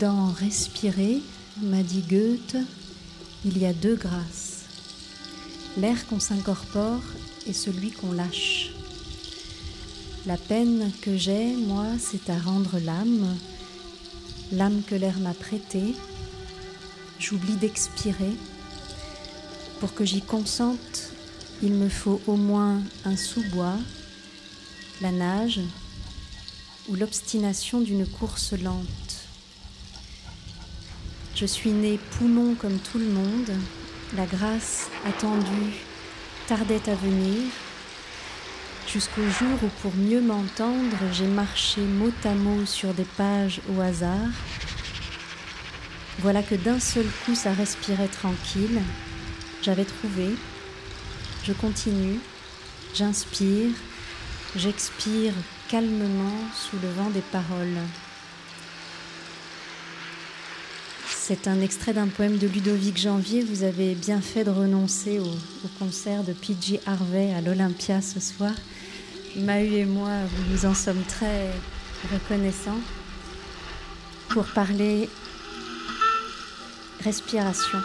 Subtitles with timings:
[0.00, 1.22] Dans respirer,
[1.62, 2.56] m'a dit Goethe,
[3.46, 4.64] il y a deux grâces.
[5.78, 7.00] L'air qu'on s'incorpore
[7.46, 8.72] et celui qu'on lâche.
[10.26, 13.38] La peine que j'ai, moi, c'est à rendre l'âme,
[14.52, 15.94] l'âme que l'air m'a prêtée.
[17.18, 18.36] J'oublie d'expirer.
[19.80, 21.12] Pour que j'y consente,
[21.62, 23.78] il me faut au moins un sous-bois,
[25.00, 25.60] la nage
[26.88, 29.05] ou l'obstination d'une course lente.
[31.36, 33.50] Je suis né poumon comme tout le monde.
[34.16, 35.74] La grâce attendue
[36.46, 37.42] tardait à venir.
[38.88, 43.82] Jusqu'au jour où, pour mieux m'entendre, j'ai marché mot à mot sur des pages au
[43.82, 44.30] hasard.
[46.20, 48.80] Voilà que d'un seul coup ça respirait tranquille.
[49.60, 50.30] J'avais trouvé.
[51.44, 52.18] Je continue.
[52.94, 53.72] J'inspire.
[54.56, 55.34] J'expire
[55.68, 57.82] calmement sous le vent des paroles.
[61.28, 63.42] C'est un extrait d'un poème de Ludovic Janvier.
[63.42, 65.26] Vous avez bien fait de renoncer au,
[65.76, 68.52] concert de PG Harvey à l'Olympia ce soir.
[69.34, 70.12] Mahu et moi,
[70.52, 71.50] nous en sommes très
[72.12, 72.78] reconnaissants
[74.28, 75.08] pour parler
[77.02, 77.78] respiration.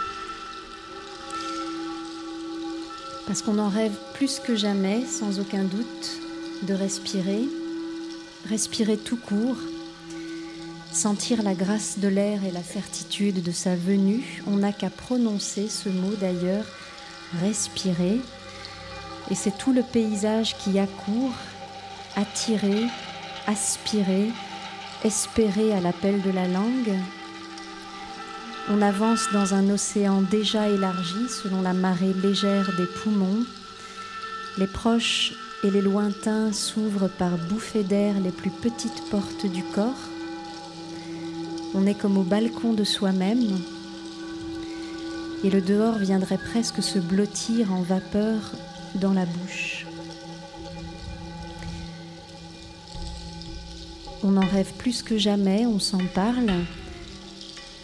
[3.26, 6.20] Parce qu'on en rêve plus que jamais, sans aucun doute,
[6.62, 7.42] de respirer,
[8.48, 9.56] respirer tout court,
[10.92, 15.68] Sentir la grâce de l'air et la certitude de sa venue, on n'a qu'à prononcer
[15.68, 16.66] ce mot d'ailleurs,
[17.40, 18.20] respirer,
[19.30, 21.32] et c'est tout le paysage qui accourt,
[22.14, 22.84] attirer,
[23.46, 24.28] aspirer,
[25.02, 26.98] espérer à l'appel de la langue.
[28.68, 33.46] On avance dans un océan déjà élargi selon la marée légère des poumons.
[34.58, 35.32] Les proches
[35.64, 40.11] et les lointains s'ouvrent par bouffées d'air les plus petites portes du corps.
[41.74, 43.58] On est comme au balcon de soi-même
[45.44, 48.52] et le dehors viendrait presque se blottir en vapeur
[48.94, 49.86] dans la bouche.
[54.22, 56.52] On en rêve plus que jamais, on s'en parle,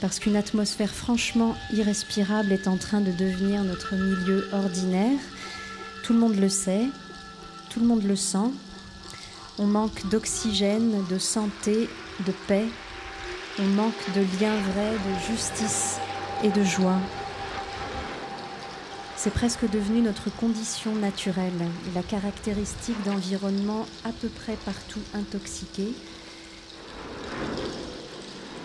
[0.01, 5.19] parce qu'une atmosphère franchement irrespirable est en train de devenir notre milieu ordinaire.
[6.05, 6.87] Tout le monde le sait,
[7.71, 8.53] tout le monde le sent.
[9.59, 11.89] On manque d'oxygène, de santé,
[12.25, 12.67] de paix,
[13.61, 15.99] on manque de liens vrais, de justice
[16.45, 16.99] et de joie.
[19.17, 25.93] C'est presque devenu notre condition naturelle, la caractéristique d'environnements à peu près partout intoxiqués.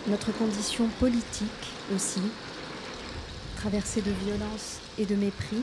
[0.06, 1.48] Notre condition politique
[1.94, 2.22] aussi,
[3.56, 5.62] traversée de violence et de mépris.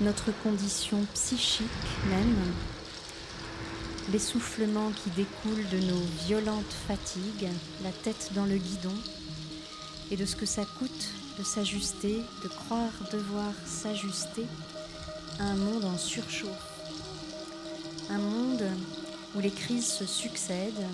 [0.00, 1.66] Notre condition psychique
[2.10, 2.36] même,
[4.10, 7.48] l'essoufflement qui découle de nos violentes fatigues,
[7.84, 8.94] la tête dans le guidon,
[10.10, 11.08] et de ce que ça coûte
[11.38, 14.46] de s'ajuster, de croire devoir s'ajuster
[15.38, 16.48] à un monde en surchauffe,
[18.10, 18.64] un monde
[19.34, 20.86] où les crises se succèdent,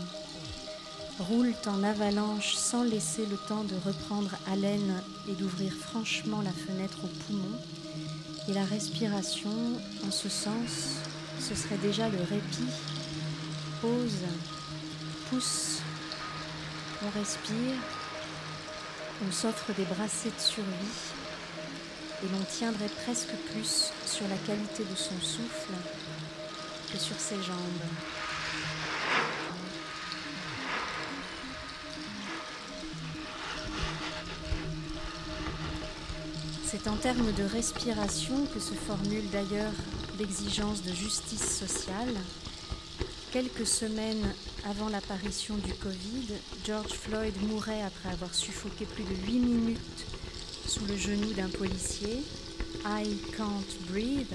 [1.18, 6.98] roulent en avalanche sans laisser le temps de reprendre haleine et d'ouvrir franchement la fenêtre
[7.02, 7.58] aux poumons.
[8.48, 9.50] Et la respiration,
[10.06, 11.00] en ce sens,
[11.40, 12.72] ce serait déjà le répit
[13.80, 14.24] pause,
[15.30, 15.78] pousse,
[17.04, 17.76] on respire,
[19.26, 21.12] on s'offre des brassées de survie
[22.22, 25.72] et l'on tiendrait presque plus sur la qualité de son souffle
[26.92, 27.56] que sur ses jambes.
[36.64, 39.72] C'est en termes de respiration que se formule d'ailleurs
[40.18, 42.14] l'exigence de justice sociale
[43.32, 44.34] Quelques semaines
[44.64, 46.28] avant l'apparition du Covid,
[46.66, 50.06] George Floyd mourait après avoir suffoqué plus de 8 minutes
[50.66, 52.22] sous le genou d'un policier.
[52.86, 53.04] I
[53.36, 54.32] can't breathe.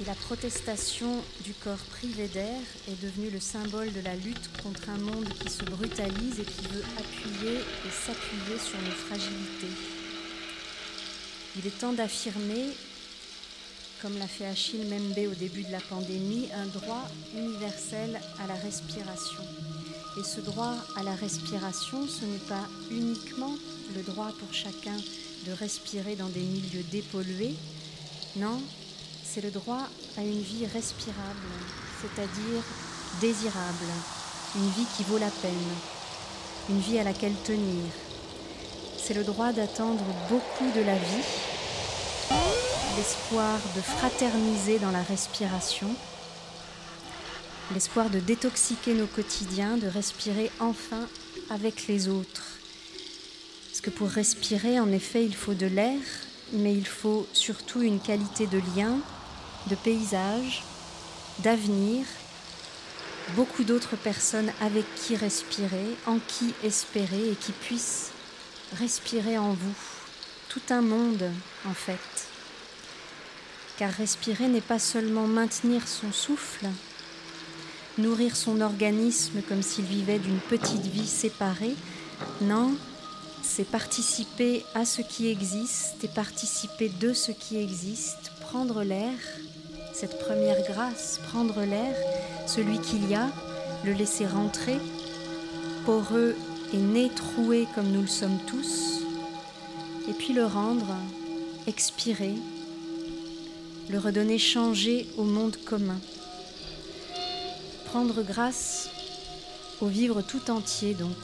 [0.00, 4.90] Et la protestation du corps privé d'air est devenue le symbole de la lutte contre
[4.90, 9.76] un monde qui se brutalise et qui veut appuyer et s'appuyer sur nos fragilités.
[11.56, 12.72] Il est temps d'affirmer
[14.02, 18.54] comme l'a fait Achille Membe au début de la pandémie, un droit universel à la
[18.54, 19.42] respiration.
[20.18, 23.54] Et ce droit à la respiration, ce n'est pas uniquement
[23.96, 24.96] le droit pour chacun
[25.46, 27.54] de respirer dans des milieux dépollués,
[28.36, 28.60] non,
[29.24, 31.48] c'est le droit à une vie respirable,
[32.00, 32.62] c'est-à-dire
[33.20, 33.92] désirable,
[34.56, 35.52] une vie qui vaut la peine,
[36.68, 37.84] une vie à laquelle tenir.
[38.96, 41.47] C'est le droit d'attendre beaucoup de la vie
[42.98, 45.86] l'espoir de fraterniser dans la respiration,
[47.72, 51.06] l'espoir de détoxiquer nos quotidiens, de respirer enfin
[51.48, 52.58] avec les autres.
[53.68, 56.00] Parce que pour respirer, en effet, il faut de l'air,
[56.52, 58.98] mais il faut surtout une qualité de lien,
[59.68, 60.64] de paysage,
[61.38, 62.04] d'avenir,
[63.36, 68.10] beaucoup d'autres personnes avec qui respirer, en qui espérer et qui puissent
[68.76, 69.78] respirer en vous.
[70.48, 71.30] Tout un monde,
[71.64, 72.28] en fait.
[73.78, 76.66] Car respirer n'est pas seulement maintenir son souffle,
[77.96, 81.76] nourrir son organisme comme s'il vivait d'une petite vie séparée.
[82.40, 82.74] Non,
[83.40, 89.14] c'est participer à ce qui existe et participer de ce qui existe, prendre l'air,
[89.94, 91.94] cette première grâce, prendre l'air,
[92.48, 93.28] celui qu'il y a,
[93.84, 94.78] le laisser rentrer,
[95.86, 96.34] poreux
[96.74, 99.02] et né troué comme nous le sommes tous,
[100.08, 100.96] et puis le rendre,
[101.68, 102.34] expirer,
[103.90, 105.98] le redonner changé au monde commun.
[107.86, 108.90] Prendre grâce
[109.80, 111.16] au vivre tout entier donc,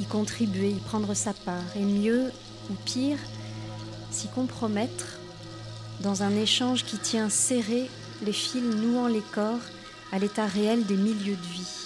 [0.00, 2.32] y contribuer, y prendre sa part, et mieux
[2.70, 3.18] ou pire,
[4.10, 5.18] s'y compromettre
[6.00, 7.90] dans un échange qui tient serré
[8.24, 9.60] les fils nouant les corps
[10.12, 11.83] à l'état réel des milieux de vie.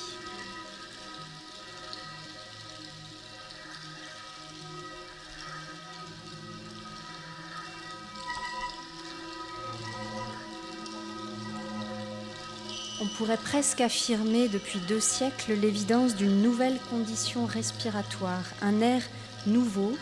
[13.18, 19.02] Pourrait presque affirmer depuis deux siècles l'évidence d'une nouvelle condition respiratoire, un air
[19.48, 19.92] nouveau,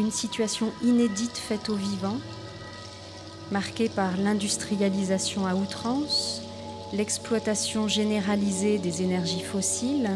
[0.00, 2.18] une situation inédite faite aux vivants,
[3.52, 6.42] marquée par l'industrialisation à outrance,
[6.92, 10.10] l'exploitation généralisée des énergies fossiles,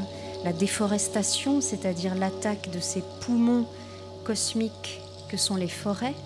[0.44, 3.68] la déforestation, c'est-à-dire l'attaque de ces poumons
[4.24, 6.16] cosmiques que sont les forêts,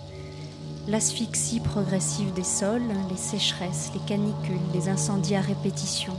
[0.87, 6.13] l'asphyxie progressive des sols, les sécheresses, les canicules, les incendies à répétition.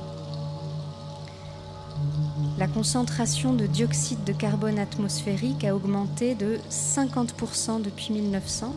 [2.59, 8.75] La concentration de dioxyde de carbone atmosphérique a augmenté de 50% depuis 1900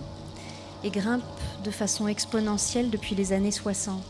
[0.84, 1.24] et grimpe
[1.64, 4.02] de façon exponentielle depuis les années 60.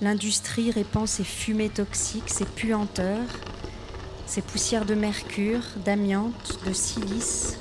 [0.00, 3.28] L'industrie répand ses fumées toxiques, ses puanteurs,
[4.26, 7.58] ses poussières de mercure, d'amiante, de silice,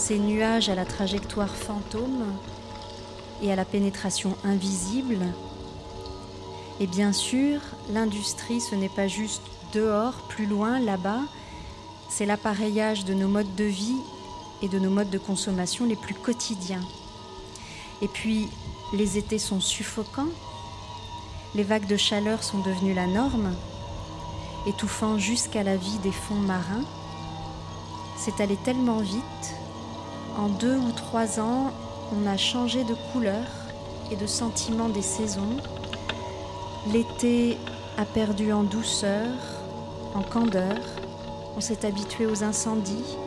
[0.00, 2.24] ces nuages à la trajectoire fantôme
[3.42, 5.26] et à la pénétration invisible.
[6.80, 7.60] Et bien sûr,
[7.92, 9.42] l'industrie, ce n'est pas juste
[9.74, 11.20] dehors, plus loin, là-bas,
[12.08, 14.00] c'est l'appareillage de nos modes de vie
[14.62, 16.84] et de nos modes de consommation les plus quotidiens.
[18.00, 18.48] Et puis,
[18.94, 20.32] les étés sont suffocants,
[21.54, 23.54] les vagues de chaleur sont devenues la norme,
[24.66, 26.84] étouffant jusqu'à la vie des fonds marins.
[28.16, 29.59] C'est allé tellement vite,
[30.40, 31.70] en deux ou trois ans,
[32.16, 33.44] on a changé de couleur
[34.10, 35.58] et de sentiment des saisons.
[36.90, 37.58] L'été
[37.98, 39.28] a perdu en douceur,
[40.14, 40.78] en candeur,
[41.56, 43.18] on s'est habitué aux incendies.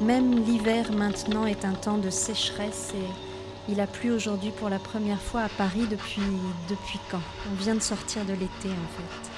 [0.00, 4.78] Même l'hiver maintenant est un temps de sécheresse et il a plu aujourd'hui pour la
[4.78, 6.22] première fois à Paris depuis,
[6.68, 7.20] depuis quand?
[7.50, 9.30] On vient de sortir de l'été en fait.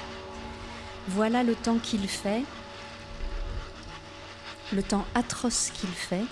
[1.08, 2.42] Voilà le temps qu'il fait,
[4.74, 6.24] le temps atroce qu'il fait,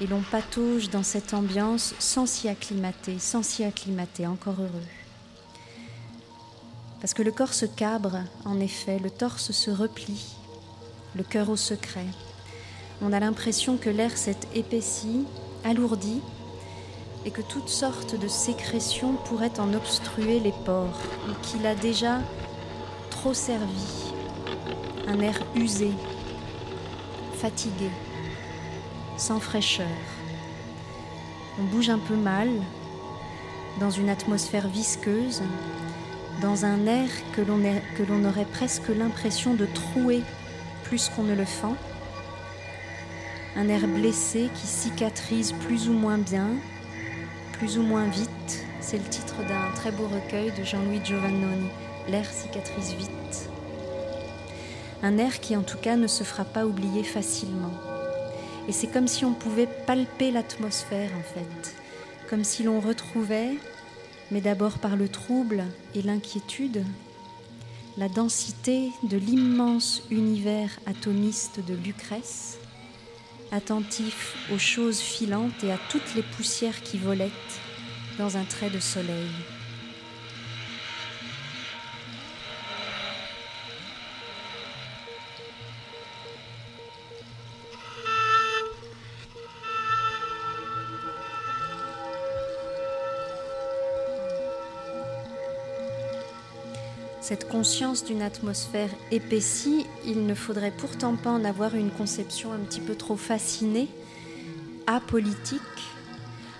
[0.00, 4.88] et l'on patauge dans cette ambiance sans s'y acclimater, sans s'y acclimater, encore heureux.
[7.00, 10.34] Parce que le corps se cabre, en effet, le torse se replie,
[11.14, 12.06] le cœur au secret.
[13.02, 15.24] On a l'impression que l'air s'est épaissi,
[15.64, 16.20] alourdi,
[17.26, 22.20] et que toutes sortes de sécrétions pourraient en obstruer les pores, ou qu'il a déjà
[23.10, 24.12] trop servi,
[25.06, 25.90] un air usé,
[27.34, 27.90] fatigué,
[29.20, 29.86] sans fraîcheur.
[31.60, 32.48] On bouge un peu mal,
[33.78, 35.42] dans une atmosphère visqueuse,
[36.40, 40.22] dans un air que l'on aurait presque l'impression de trouer
[40.84, 41.76] plus qu'on ne le fend,
[43.56, 46.48] un air blessé qui cicatrise plus ou moins bien,
[47.52, 48.64] plus ou moins vite.
[48.80, 51.68] C'est le titre d'un très beau recueil de Jean-Louis Giovannoni,
[52.08, 53.50] L'air cicatrise vite.
[55.02, 57.89] Un air qui en tout cas ne se fera pas oublier facilement.
[58.68, 61.76] Et c'est comme si on pouvait palper l'atmosphère en fait,
[62.28, 63.56] comme si l'on retrouvait,
[64.30, 65.64] mais d'abord par le trouble
[65.94, 66.84] et l'inquiétude,
[67.96, 72.58] la densité de l'immense univers atomiste de Lucrèce,
[73.52, 77.60] attentif aux choses filantes et à toutes les poussières qui volettent
[78.18, 79.28] dans un trait de soleil.
[97.30, 102.58] Cette conscience d'une atmosphère épaissie, il ne faudrait pourtant pas en avoir une conception un
[102.58, 103.86] petit peu trop fascinée,
[104.88, 105.60] apolitique,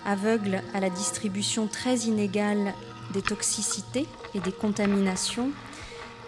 [0.05, 2.73] aveugle à la distribution très inégale
[3.13, 5.51] des toxicités et des contaminations,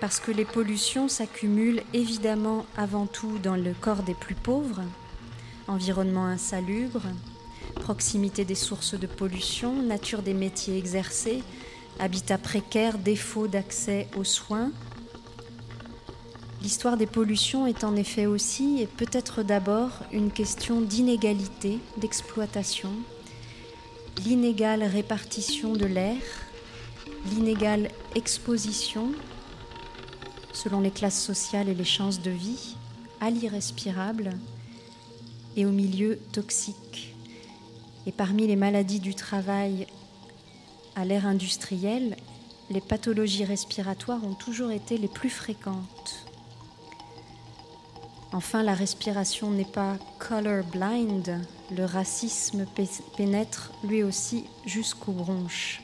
[0.01, 4.81] parce que les pollutions s'accumulent évidemment avant tout dans le corps des plus pauvres,
[5.69, 7.03] environnement insalubre,
[7.75, 11.41] proximité des sources de pollution, nature des métiers exercés,
[12.00, 14.71] habitat précaire, défaut d'accès aux soins.
[16.62, 22.91] L'histoire des pollutions est en effet aussi et peut-être d'abord une question d'inégalité, d'exploitation,
[24.25, 26.21] l'inégale répartition de l'air,
[27.31, 29.12] l'inégale exposition,
[30.53, 32.75] selon les classes sociales et les chances de vie,
[33.19, 34.31] à l'irrespirable
[35.55, 37.15] et au milieu toxique.
[38.05, 39.88] Et parmi les maladies du travail
[40.95, 42.15] à l'ère industrielle,
[42.69, 46.25] les pathologies respiratoires ont toujours été les plus fréquentes.
[48.31, 51.39] Enfin, la respiration n'est pas color blind,
[51.71, 52.65] le racisme
[53.15, 55.83] pénètre lui aussi jusqu'aux bronches.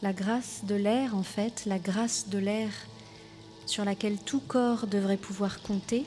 [0.00, 2.70] La grâce de l'air, en fait, la grâce de l'air
[3.66, 6.04] sur laquelle tout corps devrait pouvoir compter,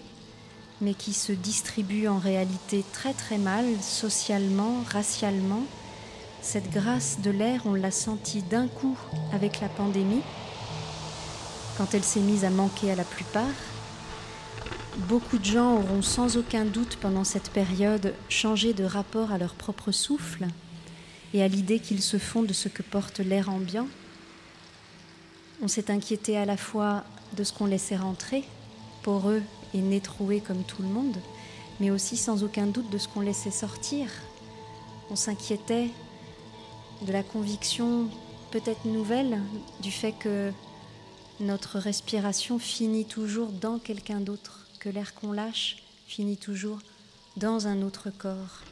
[0.82, 5.64] mais qui se distribue en réalité très très mal, socialement, racialement.
[6.42, 8.98] Cette grâce de l'air, on l'a senti d'un coup
[9.34, 10.22] avec la pandémie,
[11.78, 13.44] quand elle s'est mise à manquer à la plupart.
[15.08, 19.54] Beaucoup de gens auront sans aucun doute pendant cette période changé de rapport à leur
[19.54, 20.48] propre souffle
[21.34, 23.88] et à l'idée qu'ils se font de ce que porte l'air ambiant.
[25.62, 27.04] On s'est inquiété à la fois
[27.36, 28.44] de ce qu'on laissait rentrer,
[29.04, 29.42] poreux
[30.02, 31.18] troué comme tout le monde,
[31.80, 34.10] mais aussi sans aucun doute de ce qu'on laissait sortir.
[35.10, 35.90] On s'inquiétait
[37.02, 38.10] de la conviction
[38.52, 39.40] peut-être nouvelle
[39.82, 40.52] du fait que
[41.40, 46.80] notre respiration finit toujours dans quelqu'un d'autre, que l'air qu'on lâche finit toujours
[47.36, 48.64] dans un autre corps.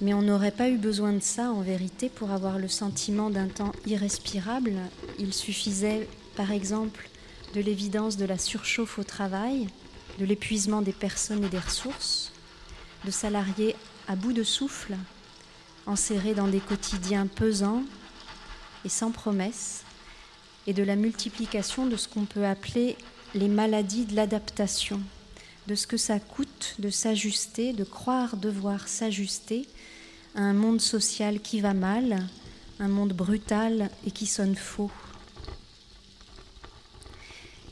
[0.00, 3.48] Mais on n'aurait pas eu besoin de ça en vérité pour avoir le sentiment d'un
[3.48, 4.74] temps irrespirable.
[5.18, 7.08] Il suffisait par exemple
[7.54, 9.68] de l'évidence de la surchauffe au travail,
[10.18, 12.32] de l'épuisement des personnes et des ressources,
[13.04, 13.76] de salariés
[14.08, 14.96] à bout de souffle,
[15.86, 17.84] enserrés dans des quotidiens pesants
[18.84, 19.84] et sans promesses,
[20.66, 22.96] et de la multiplication de ce qu'on peut appeler
[23.34, 25.00] les maladies de l'adaptation,
[25.66, 29.66] de ce que ça coûte de s'ajuster, de croire devoir s'ajuster
[30.34, 32.26] à un monde social qui va mal,
[32.78, 34.90] un monde brutal et qui sonne faux.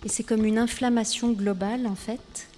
[0.04, 2.48] Et c'est comme une inflammation globale, en fait,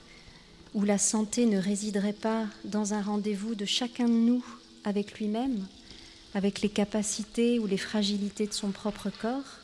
[0.75, 4.45] où la santé ne résiderait pas dans un rendez-vous de chacun de nous
[4.85, 5.67] avec lui-même,
[6.35, 9.61] avec les capacités ou les fragilités de son propre corps,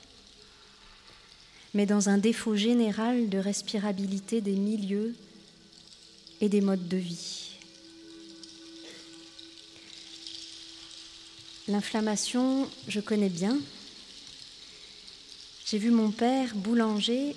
[1.75, 5.15] mais dans un défaut général de respirabilité des milieux
[6.41, 7.59] et des modes de vie.
[11.67, 13.59] L'inflammation, je connais bien.
[15.65, 17.35] J'ai vu mon père, boulanger,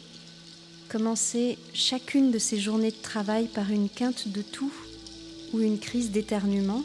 [0.90, 4.74] commencer chacune de ses journées de travail par une quinte de toux
[5.54, 6.84] ou une crise d'éternuement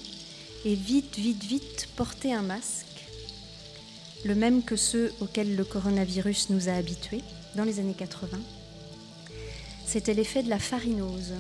[0.64, 2.86] et vite, vite, vite porter un masque,
[4.24, 7.22] le même que ceux auxquels le coronavirus nous a habitués
[7.56, 8.38] dans les années 80.
[9.86, 11.32] C'était l'effet de la farinose,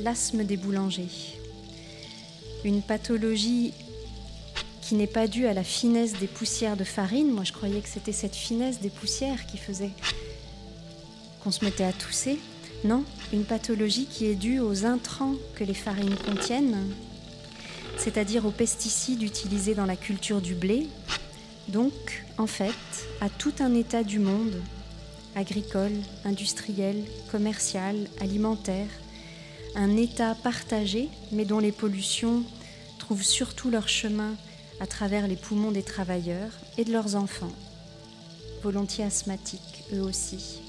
[0.00, 1.38] l'asthme des boulangers,
[2.64, 3.72] une pathologie
[4.82, 7.30] qui n'est pas due à la finesse des poussières de farine.
[7.30, 9.90] Moi, je croyais que c'était cette finesse des poussières qui faisait
[11.48, 12.38] qu'on se mettait à tousser.
[12.84, 16.76] Non, une pathologie qui est due aux intrants que les farines contiennent,
[17.96, 20.88] c'est-à-dire aux pesticides utilisés dans la culture du blé,
[21.68, 22.74] donc en fait
[23.22, 24.60] à tout un état du monde,
[25.36, 25.94] agricole,
[26.26, 27.02] industriel,
[27.32, 28.90] commercial, alimentaire,
[29.74, 32.42] un état partagé mais dont les pollutions
[32.98, 34.34] trouvent surtout leur chemin
[34.80, 37.54] à travers les poumons des travailleurs et de leurs enfants,
[38.62, 40.67] volontiers asthmatiques eux aussi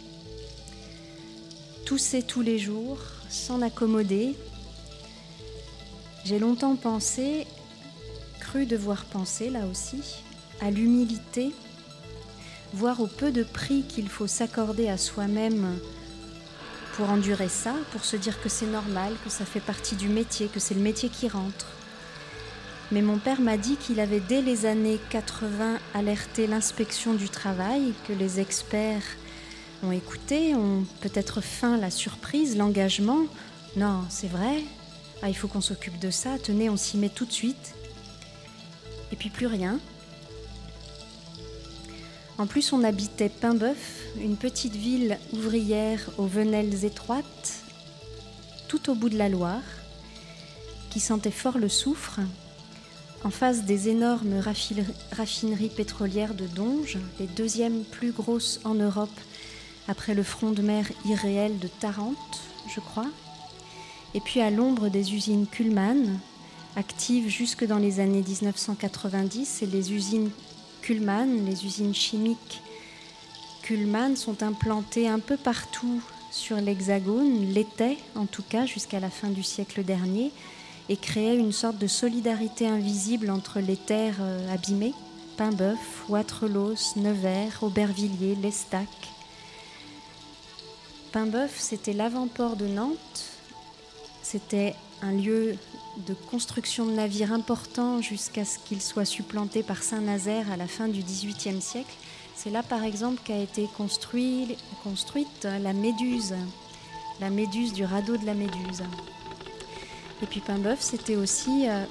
[1.90, 4.36] tousser tous les jours, s'en accommoder.
[6.24, 7.48] J'ai longtemps pensé,
[8.40, 10.22] cru devoir penser là aussi,
[10.62, 11.52] à l'humilité,
[12.74, 15.80] voire au peu de prix qu'il faut s'accorder à soi-même
[16.94, 20.46] pour endurer ça, pour se dire que c'est normal, que ça fait partie du métier,
[20.46, 21.66] que c'est le métier qui rentre.
[22.92, 27.94] Mais mon père m'a dit qu'il avait dès les années 80 alerté l'inspection du travail,
[28.08, 29.18] que les experts
[29.84, 33.26] ont écouté, ont peut-être faim la surprise, l'engagement.
[33.76, 34.64] Non, c'est vrai.
[35.22, 36.38] Ah, il faut qu'on s'occupe de ça.
[36.40, 37.76] Tenez, on s'y met tout de suite.
[39.12, 39.80] et puis plus rien.
[42.38, 47.64] En plus, on habitait Paimboeuf, une petite ville ouvrière aux venelles étroites,
[48.70, 49.64] tout au bout de la Loire,
[50.90, 52.20] qui sentait fort le soufre,
[53.26, 54.42] en face des énormes
[55.12, 59.10] raffineries pétrolières de Donge, les deuxièmes plus grosses en Europe
[59.90, 62.40] après le front de mer irréel de Tarente,
[62.74, 63.10] je crois,
[64.14, 66.20] et puis à l'ombre des usines Kuhlmann,
[66.76, 70.30] actives jusque dans les années 1990, et les usines
[70.82, 72.62] Kuhlmann, les usines chimiques
[73.64, 79.30] Kuhlmann sont implantées un peu partout sur l'Hexagone, l'étaient en tout cas jusqu'à la fin
[79.30, 80.32] du siècle dernier,
[80.88, 84.94] et créaient une sorte de solidarité invisible entre les terres euh, abîmées,
[85.38, 88.88] Paimboeuf, Wattrelos, Nevers, Aubervilliers, Lestac.
[91.12, 93.26] Paimboeuf, c'était l'avant-port de Nantes,
[94.22, 95.56] c'était un lieu
[96.06, 100.88] de construction de navires important jusqu'à ce qu'il soit supplanté par Saint-Nazaire à la fin
[100.88, 101.94] du XVIIIe siècle.
[102.36, 106.36] C'est là, par exemple, qu'a été construit, construite la Méduse,
[107.20, 108.84] la Méduse du radeau de la Méduse.
[110.22, 111.84] Et puis Paimboeuf, c'était aussi euh,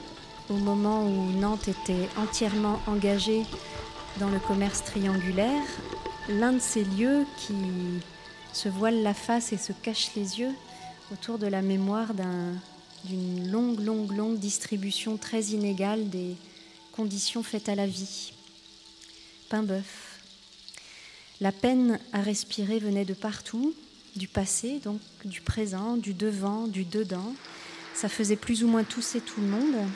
[0.49, 3.43] au moment où Nantes était entièrement engagée
[4.21, 5.65] dans le commerce triangulaire,
[6.29, 7.55] l'un de ces lieux qui
[8.59, 10.53] se voile la face et se cache les yeux
[11.13, 12.13] autour de la mémoire
[13.05, 16.35] d'une longue, longue, longue distribution très inégale des
[16.91, 18.33] conditions faites à la vie.
[19.49, 20.19] Paimboeuf.
[21.41, 23.75] La peine à respirer venait de partout,
[24.17, 27.37] du passé, donc du présent, du devant, du dedans,
[27.95, 29.89] ça faisait plus ou moins tousser tout le monde.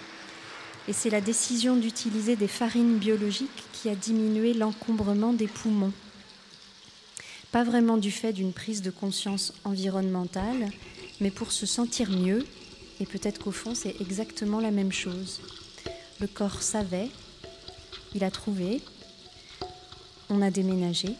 [0.86, 5.92] Et c'est la décision d'utiliser des farines biologiques qui a diminué l'encombrement des poumons.
[7.52, 10.70] Pas vraiment du fait d'une prise de conscience environnementale,
[11.20, 12.44] mais pour se sentir mieux,
[12.98, 15.40] et peut-être qu'au fond c'est exactement la même chose.
[16.18, 17.10] Le corps savait,
[18.14, 18.80] il a trouvé,
[20.30, 21.14] on a déménagé,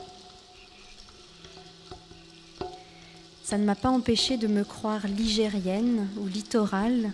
[3.53, 7.13] Ça ne m'a pas empêché de me croire ligérienne ou littorale,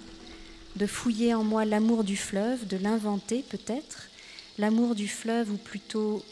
[0.76, 4.08] de fouiller en moi l'amour du fleuve, de l'inventer peut-être,
[4.56, 6.22] l'amour du fleuve ou plutôt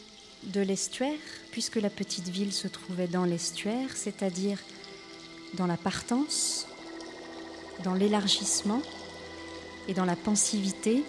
[0.43, 1.17] de l'estuaire,
[1.51, 4.59] puisque la petite ville se trouvait dans l'estuaire, c'est-à-dire
[5.55, 6.67] dans la partance,
[7.83, 8.81] dans l'élargissement
[9.87, 11.03] et dans la pensivité,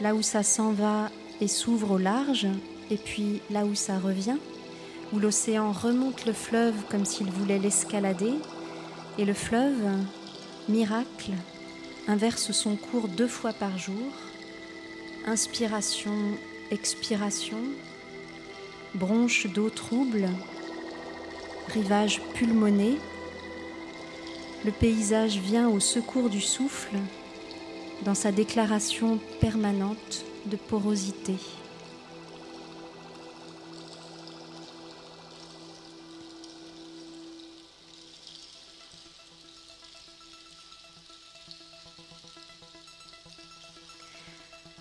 [0.00, 2.46] là où ça s'en va et s'ouvre au large,
[2.90, 4.38] et puis là où ça revient
[5.12, 8.34] où l'océan remonte le fleuve comme s'il voulait l'escalader,
[9.18, 9.82] et le fleuve,
[10.68, 11.32] miracle,
[12.06, 14.12] inverse son cours deux fois par jour,
[15.26, 16.14] inspiration,
[16.70, 17.58] expiration,
[18.94, 20.28] bronche d'eau trouble,
[21.68, 22.98] rivage pulmoné,
[24.64, 26.98] le paysage vient au secours du souffle
[28.02, 31.34] dans sa déclaration permanente de porosité.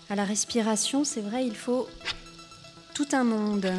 [0.09, 1.87] À la respiration, c'est vrai, il faut
[2.95, 3.71] tout un monde.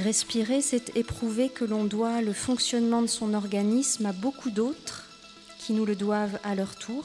[0.00, 5.04] Respirer, c'est éprouver que l'on doit le fonctionnement de son organisme à beaucoup d'autres
[5.60, 7.04] qui nous le doivent à leur tour.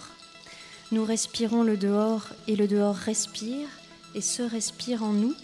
[0.91, 3.67] Nous respirons le dehors et le dehors respire
[4.15, 5.35] et se respire en nous.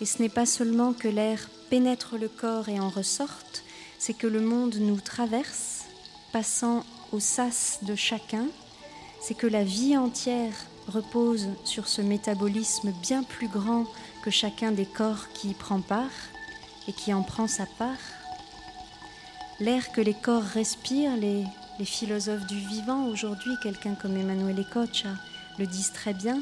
[0.00, 3.64] Et ce n'est pas seulement que l'air pénètre le corps et en ressorte,
[3.98, 5.84] c'est que le monde nous traverse,
[6.32, 8.46] passant au sas de chacun,
[9.20, 10.54] c'est que la vie entière
[10.88, 13.86] repose sur ce métabolisme bien plus grand
[14.22, 16.10] que chacun des corps qui y prend part
[16.88, 17.98] et qui en prend sa part.
[19.60, 21.44] L'air que les corps respirent, les,
[21.84, 25.10] philosophes du vivant aujourd'hui, quelqu'un comme Emmanuel Ecocha
[25.58, 26.40] le disent très bien,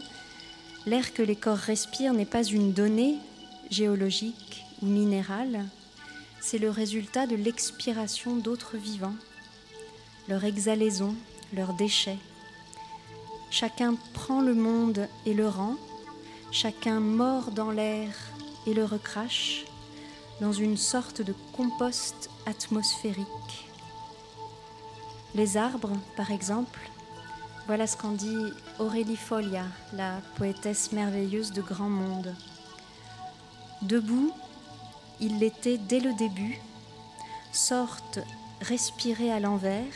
[0.86, 3.16] l'air que les corps respirent n'est pas une donnée
[3.70, 5.64] géologique ou minérale,
[6.40, 9.14] c'est le résultat de l'expiration d'autres vivants,
[10.28, 11.14] leur exhalaison,
[11.54, 12.18] leurs déchets.
[13.52, 15.76] Chacun prend le monde et le rend,
[16.50, 18.08] chacun mord dans l'air
[18.66, 19.66] et le recrache,
[20.40, 23.68] dans une sorte de compost atmosphérique.
[25.34, 26.80] Les arbres, par exemple,
[27.66, 32.34] voilà ce qu'en dit Aurélie Folia, la poétesse merveilleuse de Grand Monde.
[33.82, 34.32] Debout,
[35.20, 36.58] il l'était dès le début,
[37.52, 38.18] sorte
[38.62, 39.92] respirée à l'envers,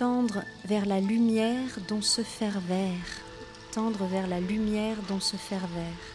[0.00, 3.20] tendre vers la lumière dont se faire vert,
[3.70, 6.06] tendre vers la lumière dont se faire vert.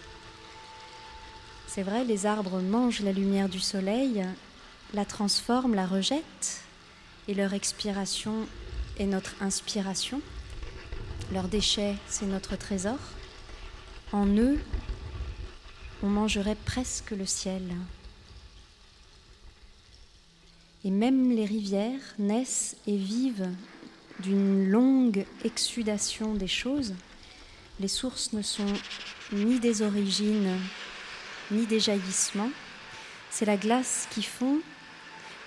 [1.67, 4.25] C'est vrai, les arbres mangent la lumière du soleil,
[4.95, 6.63] la transforment, la rejettent,
[7.27, 8.47] et leur expiration
[8.97, 10.19] est notre inspiration.
[11.31, 12.97] Leurs déchets, c'est notre trésor.
[14.11, 14.57] En eux,
[16.01, 17.61] on mangerait presque le ciel.
[20.83, 23.51] Et même les rivières naissent et vivent
[24.19, 26.93] d'une longue exsudation des choses.
[27.79, 28.73] Les sources ne sont
[29.31, 30.57] ni des origines,
[31.51, 32.51] ni des jaillissements.
[33.29, 34.59] C'est la glace qui fond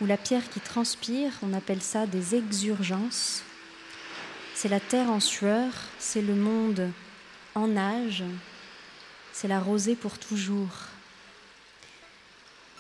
[0.00, 3.42] ou la pierre qui transpire, on appelle ça des exurgences.
[4.54, 6.90] C'est la terre en sueur, c'est le monde
[7.54, 8.24] en nage,
[9.32, 10.86] c'est la rosée pour toujours.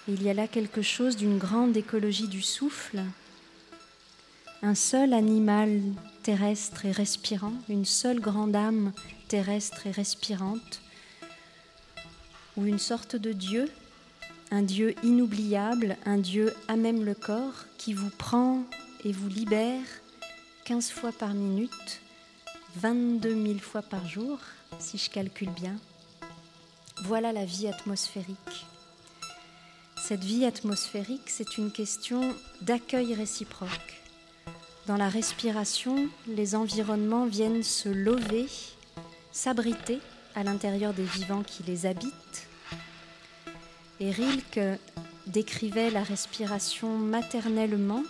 [0.06, 3.00] Il y a là quelque chose d'une grande écologie du souffle,
[4.62, 5.80] un seul animal
[6.22, 8.92] terrestre et respirant, une seule grande âme
[9.28, 10.80] terrestre et respirante,
[12.56, 13.70] ou une sorte de Dieu,
[14.50, 18.64] un Dieu inoubliable, un Dieu à même le corps, qui vous prend
[19.04, 19.84] et vous libère
[20.64, 22.00] 15 fois par minute,
[22.76, 24.38] 22 000 fois par jour,
[24.80, 25.76] si je calcule bien.
[27.04, 28.66] Voilà la vie atmosphérique.
[29.96, 33.97] Cette vie atmosphérique, c'est une question d'accueil réciproque.
[34.88, 38.46] Dans la respiration, les environnements viennent se lever,
[39.32, 39.98] s'abriter
[40.34, 42.48] à l'intérieur des vivants qui les habitent.
[44.00, 44.80] Et Rilke
[45.26, 48.02] décrivait la respiration maternellement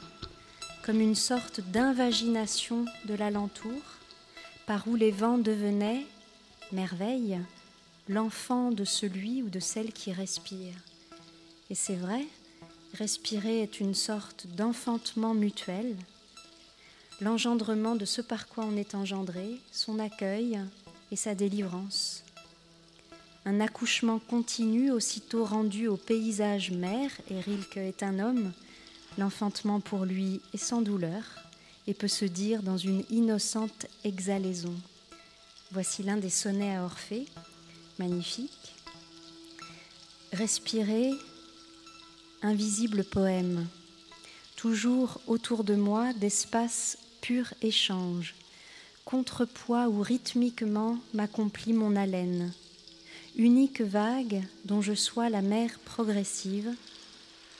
[0.84, 3.82] comme une sorte d'invagination de l'alentour,
[4.64, 6.06] par où les vents devenaient,
[6.70, 7.40] merveille,
[8.08, 10.74] l'enfant de celui ou de celle qui respire.
[11.70, 12.24] Et c'est vrai,
[12.94, 15.96] respirer est une sorte d'enfantement mutuel,
[17.20, 20.58] l'engendrement de ce par quoi on est engendré, son accueil
[21.10, 22.24] et sa délivrance.
[23.44, 28.52] Un accouchement continu aussitôt rendu au paysage mère, et Rilke est un homme,
[29.18, 31.24] L'enfantement pour lui est sans douleur
[31.88, 34.74] et peut se dire dans une innocente exhalaison.
[35.72, 37.26] Voici l'un des sonnets à Orphée,
[37.98, 38.76] magnifique.
[40.32, 41.10] Respirer,
[42.42, 43.66] invisible poème,
[44.54, 48.34] toujours autour de moi d'espace pur échange,
[49.04, 52.52] contrepoids où rythmiquement m'accomplit mon haleine,
[53.36, 56.74] unique vague dont je sois la mer progressive,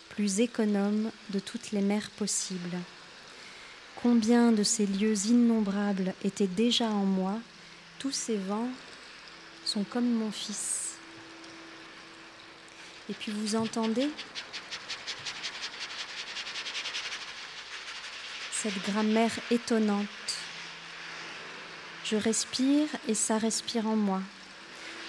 [0.08, 2.78] plus économe de toutes les mers possibles.
[4.02, 7.38] Combien de ces lieux innombrables étaient déjà en moi,
[7.98, 8.68] tous ces vents
[9.64, 10.94] sont comme mon fils.
[13.10, 14.08] Et puis vous entendez
[18.60, 20.06] cette grammaire étonnante.
[22.04, 24.20] Je respire et ça respire en moi.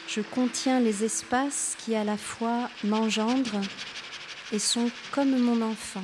[0.07, 3.61] Je contiens les espaces qui à la fois m'engendrent
[4.51, 6.03] et sont comme mon enfant.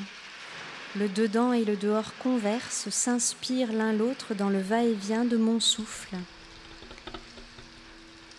[0.96, 6.16] Le dedans et le dehors conversent, s'inspirent l'un l'autre dans le va-et-vient de mon souffle.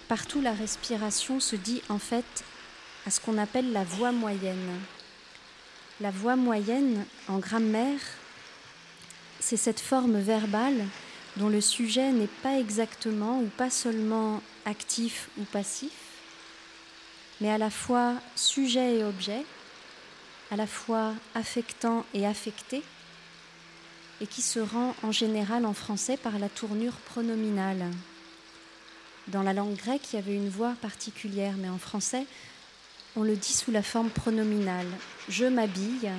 [0.09, 2.45] Partout la respiration se dit en fait
[3.07, 4.81] à ce qu'on appelle la voix moyenne.
[6.01, 8.01] La voix moyenne en grammaire,
[9.47, 10.85] c'est cette forme verbale
[11.37, 15.93] dont le sujet n'est pas exactement ou pas seulement actif ou passif,
[17.41, 19.45] mais à la fois sujet et objet,
[20.51, 22.83] à la fois affectant et affecté,
[24.21, 27.85] et qui se rend en général en français par la tournure pronominale.
[29.29, 32.27] Dans la langue grecque, il y avait une voix particulière, mais en français,
[33.15, 34.89] on le dit sous la forme pronominale.
[35.29, 36.11] Je m'habille,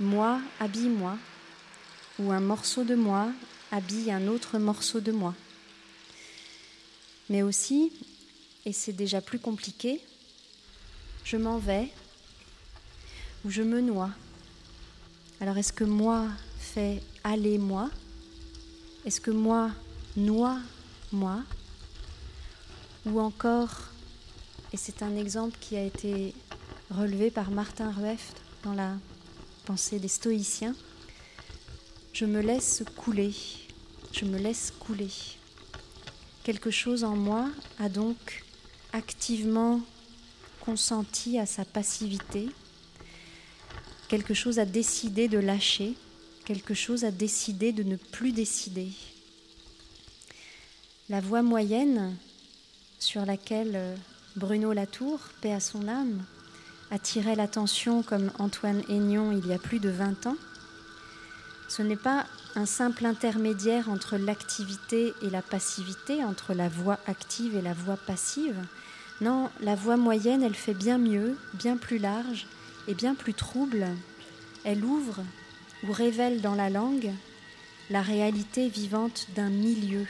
[0.00, 1.18] moi habille-moi,
[2.18, 3.28] ou un morceau de moi
[3.70, 5.34] habille un autre morceau de moi.
[7.28, 7.92] Mais aussi,
[8.64, 10.00] et c'est déjà plus compliqué,
[11.24, 11.90] je m'en vais,
[13.44, 14.10] où je me noie.
[15.40, 16.28] Alors est-ce que moi
[16.58, 17.90] fait aller moi?
[19.04, 19.70] Est-ce que moi
[20.16, 20.58] noie
[21.12, 21.42] moi?
[23.06, 23.74] Ou encore,
[24.72, 26.34] et c'est un exemple qui a été
[26.90, 28.32] relevé par Martin Rueff
[28.64, 28.94] dans la
[29.66, 30.74] pensée des stoïciens,
[32.18, 33.32] je me laisse couler,
[34.10, 35.12] je me laisse couler.
[36.42, 38.44] Quelque chose en moi a donc
[38.92, 39.80] activement
[40.58, 42.48] consenti à sa passivité,
[44.08, 45.94] quelque chose a décidé de lâcher,
[46.44, 48.88] quelque chose a décidé de ne plus décider.
[51.08, 52.16] La voie moyenne
[52.98, 53.96] sur laquelle
[54.34, 56.24] Bruno Latour, paix à son âme,
[56.90, 60.36] attirait l'attention comme Antoine Aignon il y a plus de 20 ans,
[61.68, 62.26] ce n'est pas
[62.56, 67.96] un simple intermédiaire entre l'activité et la passivité, entre la voix active et la voix
[67.96, 68.56] passive.
[69.20, 72.46] Non, la voix moyenne, elle fait bien mieux, bien plus large,
[72.88, 73.86] et bien plus trouble,
[74.64, 75.22] elle ouvre
[75.86, 77.12] ou révèle dans la langue
[77.90, 80.06] la réalité vivante d'un milieu,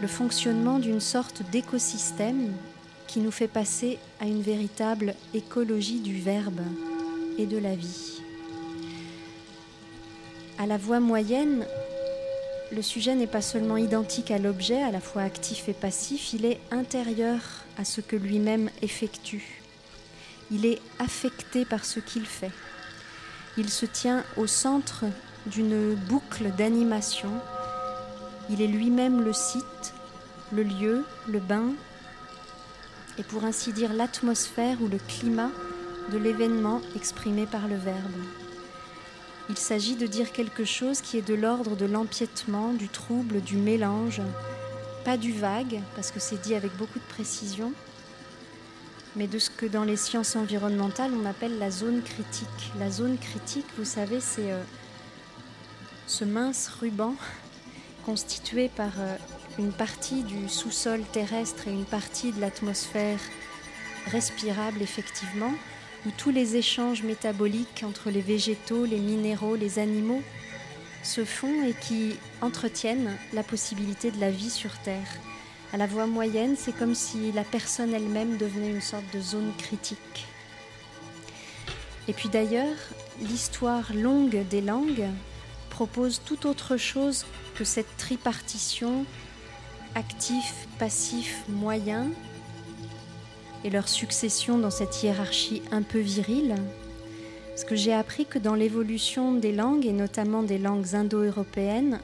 [0.00, 2.52] le fonctionnement d'une sorte d'écosystème
[3.06, 6.60] qui nous fait passer à une véritable écologie du verbe
[7.38, 8.21] et de la vie.
[10.62, 11.66] À la voix moyenne,
[12.70, 16.44] le sujet n'est pas seulement identique à l'objet, à la fois actif et passif, il
[16.44, 17.40] est intérieur
[17.78, 19.60] à ce que lui-même effectue.
[20.52, 22.52] Il est affecté par ce qu'il fait.
[23.58, 25.04] Il se tient au centre
[25.46, 27.32] d'une boucle d'animation.
[28.48, 29.94] Il est lui-même le site,
[30.52, 31.72] le lieu, le bain,
[33.18, 35.50] et pour ainsi dire l'atmosphère ou le climat
[36.12, 38.41] de l'événement exprimé par le verbe.
[39.52, 43.58] Il s'agit de dire quelque chose qui est de l'ordre de l'empiètement, du trouble, du
[43.58, 44.22] mélange,
[45.04, 47.74] pas du vague, parce que c'est dit avec beaucoup de précision,
[49.14, 52.72] mais de ce que dans les sciences environnementales on appelle la zone critique.
[52.78, 54.62] La zone critique, vous savez, c'est euh,
[56.06, 57.14] ce mince ruban
[58.06, 59.16] constitué par euh,
[59.58, 63.20] une partie du sous-sol terrestre et une partie de l'atmosphère
[64.06, 65.52] respirable effectivement,
[66.06, 70.22] où tous les échanges métaboliques entre les végétaux, les minéraux, les animaux
[71.02, 75.08] se font et qui entretiennent la possibilité de la vie sur Terre.
[75.72, 79.52] À la voix moyenne, c'est comme si la personne elle-même devenait une sorte de zone
[79.58, 80.26] critique.
[82.08, 82.76] Et puis d'ailleurs,
[83.20, 85.08] l'histoire longue des langues
[85.70, 89.06] propose tout autre chose que cette tripartition
[89.94, 92.08] actif, passif, moyen
[93.64, 96.54] et leur succession dans cette hiérarchie un peu virile,
[97.48, 102.00] parce que j'ai appris que dans l'évolution des langues, et notamment des langues indo-européennes,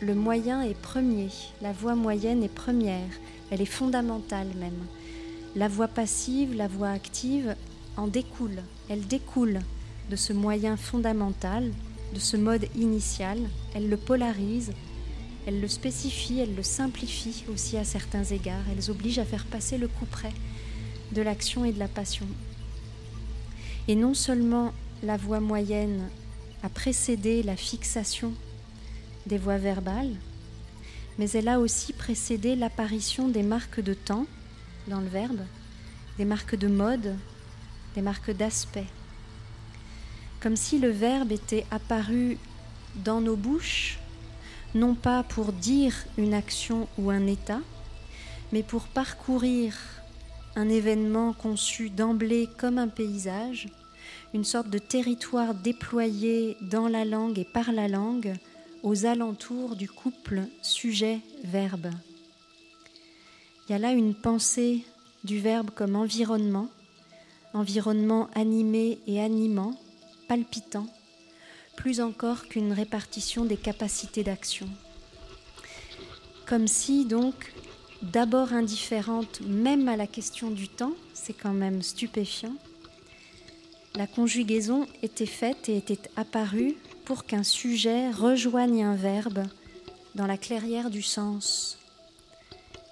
[0.00, 1.28] le moyen est premier,
[1.60, 3.10] la voix moyenne est première,
[3.50, 4.86] elle est fondamentale même.
[5.56, 7.54] La voix passive, la voix active
[7.96, 9.60] en découle, elle découle
[10.08, 11.70] de ce moyen fondamental,
[12.14, 13.38] de ce mode initial,
[13.74, 14.72] elle le polarise,
[15.50, 18.62] elle le spécifie, elle le simplifie aussi à certains égards.
[18.70, 20.32] Elles obligent à faire passer le coup près
[21.10, 22.26] de l'action et de la passion.
[23.88, 26.08] Et non seulement la voix moyenne
[26.62, 28.32] a précédé la fixation
[29.26, 30.14] des voix verbales,
[31.18, 34.26] mais elle a aussi précédé l'apparition des marques de temps
[34.86, 35.40] dans le verbe,
[36.16, 37.16] des marques de mode,
[37.96, 38.86] des marques d'aspect.
[40.38, 42.38] Comme si le verbe était apparu
[42.94, 43.99] dans nos bouches
[44.74, 47.60] non pas pour dire une action ou un état,
[48.52, 49.76] mais pour parcourir
[50.56, 53.68] un événement conçu d'emblée comme un paysage,
[54.34, 58.34] une sorte de territoire déployé dans la langue et par la langue
[58.82, 61.90] aux alentours du couple sujet-verbe.
[63.68, 64.84] Il y a là une pensée
[65.24, 66.68] du verbe comme environnement,
[67.52, 69.78] environnement animé et animant,
[70.28, 70.86] palpitant,
[71.80, 74.68] plus encore qu'une répartition des capacités d'action.
[76.46, 77.54] Comme si donc,
[78.02, 82.54] d'abord indifférente même à la question du temps, c'est quand même stupéfiant,
[83.96, 89.44] la conjugaison était faite et était apparue pour qu'un sujet rejoigne un verbe
[90.14, 91.78] dans la clairière du sens,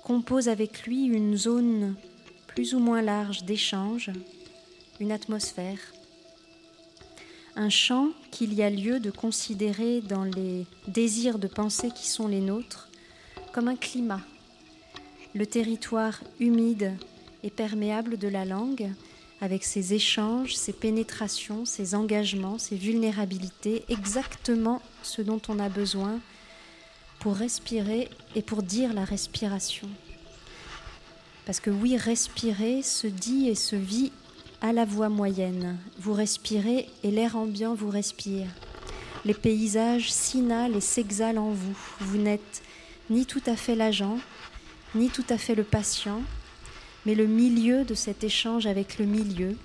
[0.02, 1.94] compose avec lui une zone
[2.46, 4.10] plus ou moins large d'échange,
[4.98, 5.78] une atmosphère,
[7.56, 12.28] un champ qu'il y a lieu de considérer dans les désirs de pensée qui sont
[12.28, 12.88] les nôtres
[13.52, 14.20] comme un climat,
[15.34, 16.96] le territoire humide
[17.42, 18.90] et perméable de la langue,
[19.40, 26.20] avec ses échanges, ses pénétrations, ses engagements, ses vulnérabilités, exactement ce dont on a besoin
[27.20, 29.88] pour respirer et pour dire la respiration.
[31.46, 34.12] Parce que oui, respirer se dit et se vit
[34.60, 35.78] à la voix moyenne.
[35.98, 38.46] Vous respirez et l'air ambiant vous respire.
[39.24, 41.76] Les paysages s'inhalent et s'exhalent en vous.
[42.00, 42.62] Vous n'êtes
[43.10, 44.18] ni tout à fait l'agent,
[44.94, 46.22] ni tout à fait le patient,
[47.06, 49.56] mais le milieu de cet échange avec le milieu,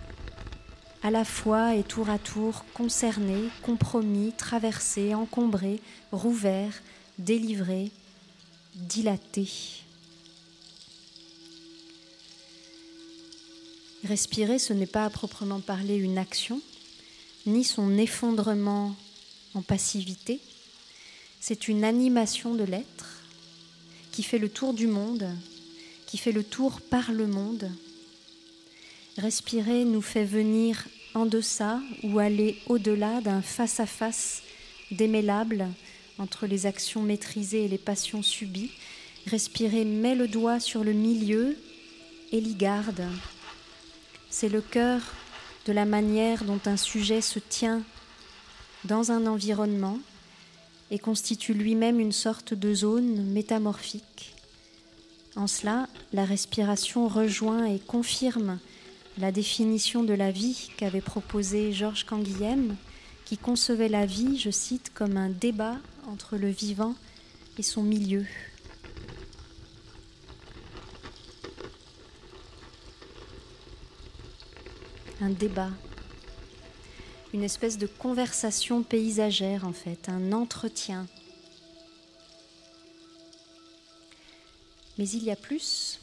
[1.01, 6.73] à la fois et tour à tour concerné, compromis, traversé, encombré, rouvert,
[7.19, 7.91] délivré,
[8.75, 9.83] dilaté.
[14.04, 16.62] Respirer, ce n'est pas à proprement parler une action,
[17.46, 18.96] ni son effondrement
[19.54, 20.39] en passivité.
[21.39, 23.22] C'est une animation de l'être
[24.12, 25.30] qui fait le tour du monde,
[26.06, 27.72] qui fait le tour par le monde.
[29.18, 34.42] Respirer nous fait venir en deçà ou aller au-delà d'un face-à-face
[34.92, 35.68] démêlable
[36.20, 38.72] entre les actions maîtrisées et les passions subies.
[39.28, 41.58] Respirer met le doigt sur le milieu
[42.32, 43.04] et l'y garde,
[44.34, 45.00] c'est le cœur
[45.67, 47.84] de la manière dont un sujet se tient
[48.84, 50.00] dans un environnement
[50.89, 54.34] et constitue lui-même une sorte de zone métamorphique.
[55.36, 58.58] En cela, la respiration rejoint et confirme
[59.19, 62.76] la définition de la vie qu'avait proposée Georges Canguilhem,
[63.26, 65.78] qui concevait la vie, je cite, comme un débat
[66.12, 66.96] entre le vivant
[67.60, 68.26] et son milieu.
[75.24, 75.70] Un débat,
[77.34, 81.08] une espèce de conversation paysagère en fait, un entretien.
[84.98, 86.02] Mais il y a plus,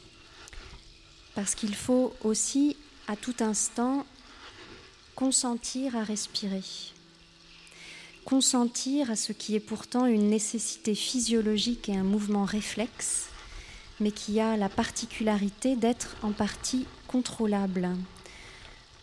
[1.34, 2.78] parce qu'il faut aussi
[3.08, 4.06] à tout instant
[5.14, 6.64] consentir à respirer,
[8.24, 13.28] consentir à ce qui est pourtant une nécessité physiologique et un mouvement réflexe,
[14.00, 17.90] mais qui a la particularité d'être en partie contrôlable.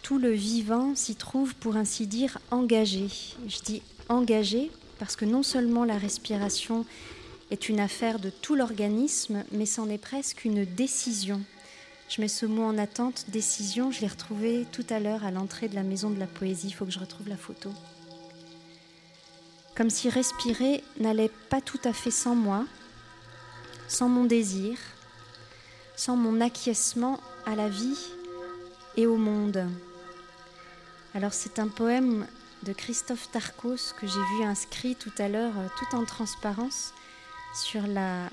[0.01, 3.07] Tout le vivant s'y trouve, pour ainsi dire, engagé.
[3.47, 6.85] Je dis engagé parce que non seulement la respiration
[7.51, 11.41] est une affaire de tout l'organisme, mais c'en est presque une décision
[12.09, 13.91] je mets ce mot en attente, décision.
[13.91, 16.67] Je l'ai retrouvé tout à l'heure à l'entrée de la maison de la poésie.
[16.67, 17.71] Il faut que je retrouve la photo.
[19.75, 22.65] Comme si respirer n'allait pas tout à fait sans moi,
[23.87, 24.77] sans mon désir,
[25.95, 27.97] sans mon acquiescement à la vie
[28.95, 29.67] et au monde.
[31.17, 32.27] Alors c'est un poème
[32.61, 36.93] de Christophe Tarkos que j'ai vu inscrit tout à l'heure, euh, tout en transparence,
[37.55, 38.29] sur la,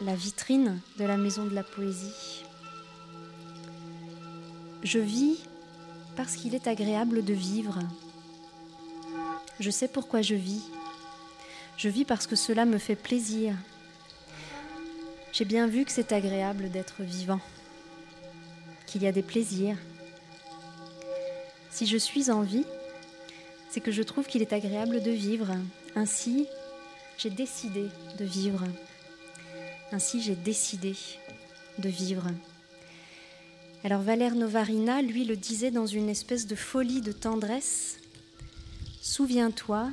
[0.00, 2.44] la vitrine de la maison de la poésie.
[4.82, 5.40] Je vis
[6.16, 7.78] parce qu'il est agréable de vivre.
[9.60, 10.62] Je sais pourquoi je vis.
[11.76, 13.54] Je vis parce que cela me fait plaisir.
[15.34, 17.40] J'ai bien vu que c'est agréable d'être vivant,
[18.86, 19.76] qu'il y a des plaisirs.
[21.72, 22.66] Si je suis en vie,
[23.70, 25.56] c'est que je trouve qu'il est agréable de vivre.
[25.96, 26.46] Ainsi,
[27.16, 27.86] j'ai décidé
[28.18, 28.62] de vivre.
[29.90, 30.94] Ainsi, j'ai décidé
[31.78, 32.26] de vivre.
[33.84, 37.96] Alors Valère Novarina, lui, le disait dans une espèce de folie de tendresse.
[39.00, 39.88] Souviens-toi,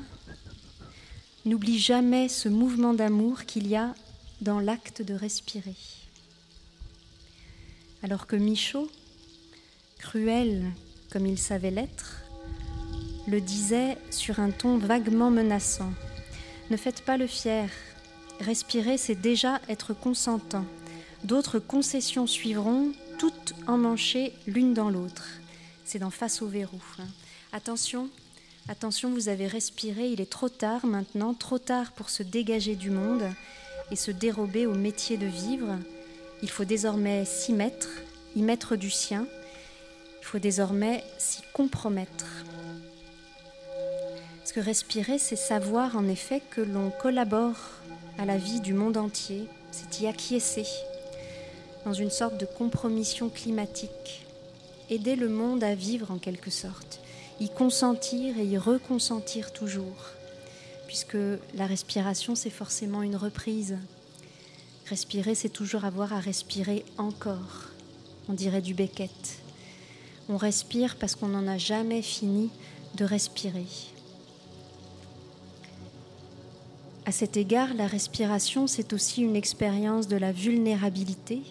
[1.46, 3.96] n'oublie jamais ce mouvement d'amour qu'il y a
[4.42, 5.78] dans l'acte de respirer.
[8.04, 8.92] Alors que Michaud,
[9.98, 10.74] cruel
[11.12, 12.22] comme il savait l'être,
[13.28, 15.92] le disait sur un ton vaguement menaçant.
[16.70, 17.70] Ne faites pas le fier,
[18.40, 20.66] respirer c'est déjà être consentant.
[21.24, 25.28] D'autres concessions suivront toutes emmanchées l'une dans l'autre.
[25.84, 26.82] C'est d'en face au verrou.
[27.00, 27.08] Hein.
[27.52, 28.10] Attention,
[28.68, 32.90] attention, vous avez respiré, il est trop tard maintenant, trop tard pour se dégager du
[32.90, 33.24] monde
[33.92, 35.78] et se dérober au métier de vivre.
[36.42, 37.90] Il faut désormais s'y mettre,
[38.36, 39.28] y mettre du sien.
[40.32, 42.28] Faut désormais s'y compromettre.
[44.38, 47.58] Parce que respirer, c'est savoir en effet que l'on collabore
[48.20, 50.68] à la vie du monde entier, c'est y acquiescer,
[51.84, 54.28] dans une sorte de compromission climatique,
[54.92, 57.00] aider le monde à vivre en quelque sorte,
[57.40, 60.12] y consentir et y reconsentir toujours,
[60.86, 61.18] puisque
[61.56, 63.80] la respiration, c'est forcément une reprise.
[64.92, 67.72] Respirer, c'est toujours avoir à respirer encore,
[68.28, 69.40] on dirait du Beckett.
[70.30, 72.50] On respire parce qu'on n'en a jamais fini
[72.96, 73.66] de respirer.
[77.06, 81.42] À cet égard, la respiration, c'est aussi une expérience de la vulnérabilité,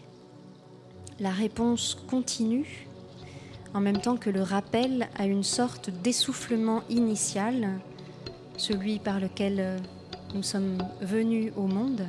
[1.20, 2.86] la réponse continue
[3.74, 7.80] en même temps que le rappel à une sorte d'essoufflement initial,
[8.56, 9.78] celui par lequel euh,
[10.34, 12.06] nous sommes venus au monde,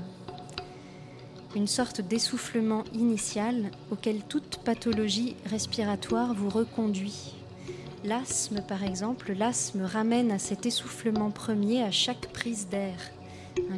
[1.56, 7.34] une sorte d'essoufflement initial auquel toute pathologie respiratoire vous reconduit.
[8.06, 12.96] L'asthme, par exemple, l'asthme ramène à cet essoufflement premier à chaque prise d'air.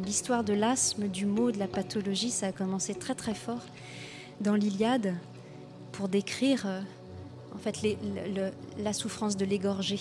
[0.04, 3.64] L'histoire de l'asthme, du mot, de la pathologie, ça a commencé très très fort
[4.40, 5.14] dans l'Iliade
[5.92, 6.80] pour décrire euh,
[7.54, 7.96] en fait
[8.78, 9.98] la souffrance de l'égorgé.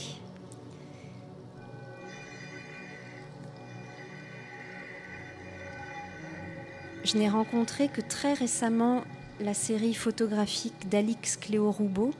[7.11, 9.03] Je n'ai rencontré que très récemment
[9.41, 12.11] la série photographique d'Alix Cléo Roubaud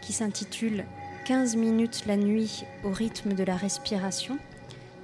[0.00, 0.84] qui s'intitule
[1.24, 4.38] 15 minutes la nuit au rythme de la respiration,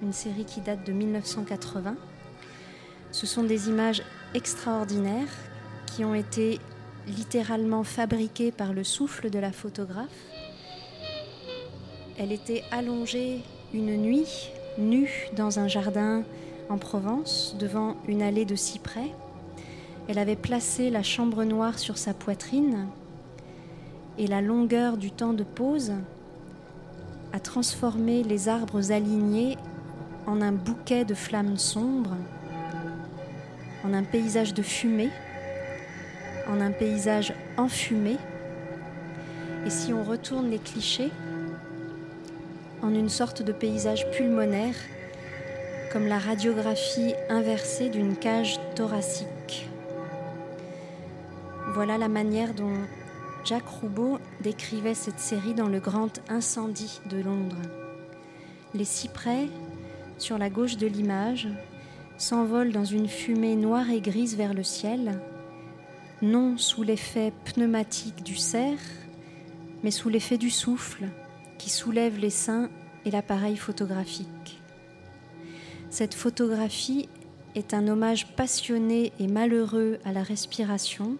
[0.05, 1.96] une série qui date de 1980.
[3.11, 5.34] Ce sont des images extraordinaires
[5.86, 6.61] qui ont été
[7.09, 10.07] littéralement fabriquée par le souffle de la photographe.
[12.18, 13.40] Elle était allongée
[13.74, 16.22] une nuit, nue dans un jardin
[16.68, 19.10] en Provence, devant une allée de cyprès.
[20.08, 22.86] Elle avait placé la chambre noire sur sa poitrine
[24.18, 25.92] et la longueur du temps de pause
[27.32, 29.56] a transformé les arbres alignés
[30.26, 32.16] en un bouquet de flammes sombres,
[33.84, 35.10] en un paysage de fumée,
[36.48, 38.16] en un paysage enfumé.
[39.66, 41.10] Et si on retourne les clichés,
[42.82, 44.74] en une sorte de paysage pulmonaire,
[45.93, 49.68] comme la radiographie inversée d'une cage thoracique.
[51.74, 52.72] Voilà la manière dont
[53.45, 57.61] Jacques Roubaud décrivait cette série dans Le Grand Incendie de Londres.
[58.72, 59.49] Les cyprès,
[60.16, 61.49] sur la gauche de l'image,
[62.16, 65.20] s'envolent dans une fumée noire et grise vers le ciel,
[66.22, 68.80] non sous l'effet pneumatique du cerf,
[69.82, 71.05] mais sous l'effet du souffle
[71.59, 72.70] qui soulève les seins
[73.05, 74.61] et l'appareil photographique.
[75.93, 77.07] Cette photographie
[77.55, 81.18] est un hommage passionné et malheureux à la respiration,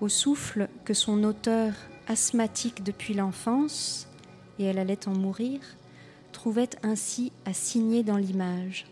[0.00, 1.72] au souffle que son auteur,
[2.06, 4.06] asthmatique depuis l'enfance,
[4.60, 5.58] et elle allait en mourir,
[6.30, 8.86] trouvait ainsi à signer dans l'image.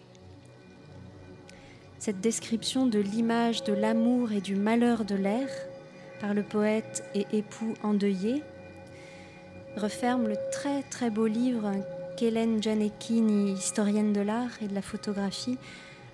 [2.00, 5.48] Cette description de l'image de l'amour et du malheur de l'air
[6.20, 8.42] par le poète et époux endeuillé
[9.76, 11.70] referme le très très beau livre
[12.16, 15.58] qu'Hélène Gianecchini, historienne de l'art et de la photographie,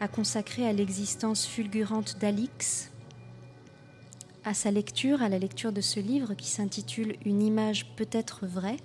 [0.00, 2.90] a consacré à l'existence fulgurante d'Alix.
[4.44, 8.78] À sa lecture, à la lecture de ce livre qui s'intitule Une image peut-être vraie,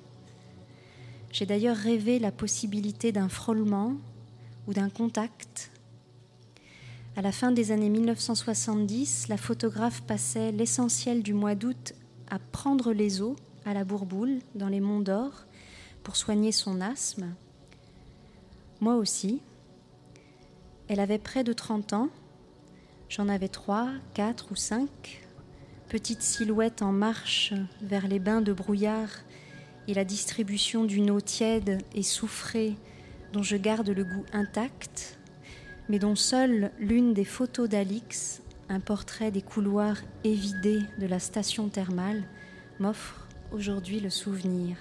[1.32, 3.93] j'ai d'ailleurs rêvé la possibilité d'un frôlement
[4.68, 5.72] ou d'un contact.
[7.18, 11.93] À la fin des années 1970, la photographe passait l'essentiel du mois d'août
[12.30, 13.36] à prendre les eaux
[13.66, 15.45] à la Bourboule, dans les Monts d'Or,
[16.05, 17.33] pour soigner son asthme.
[18.79, 19.41] Moi aussi.
[20.87, 22.09] Elle avait près de 30 ans.
[23.09, 25.23] J'en avais trois, quatre ou cinq.
[25.89, 29.09] Petite silhouette en marche vers les bains de brouillard
[29.87, 32.75] et la distribution d'une eau tiède et soufrée
[33.33, 35.17] dont je garde le goût intact,
[35.89, 41.67] mais dont seule l'une des photos d'Alix, un portrait des couloirs évidés de la station
[41.67, 42.23] thermale,
[42.79, 44.77] m'offre aujourd'hui le souvenir.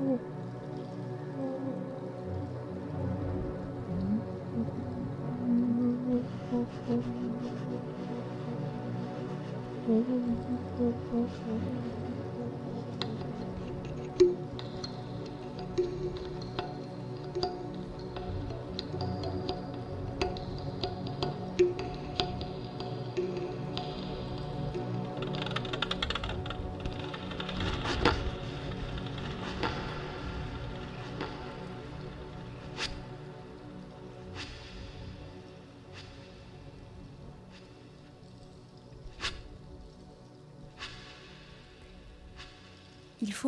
[0.00, 0.18] Il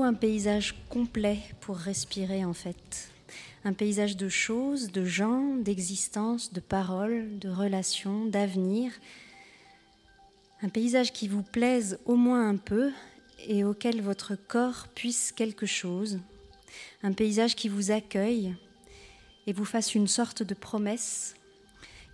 [0.01, 3.11] un paysage complet pour respirer en fait.
[3.65, 8.91] Un paysage de choses, de gens, d'existence, de paroles, de relations, d'avenir.
[10.63, 12.91] Un paysage qui vous plaise au moins un peu
[13.47, 16.19] et auquel votre corps puisse quelque chose.
[17.03, 18.55] Un paysage qui vous accueille
[19.47, 21.35] et vous fasse une sorte de promesse,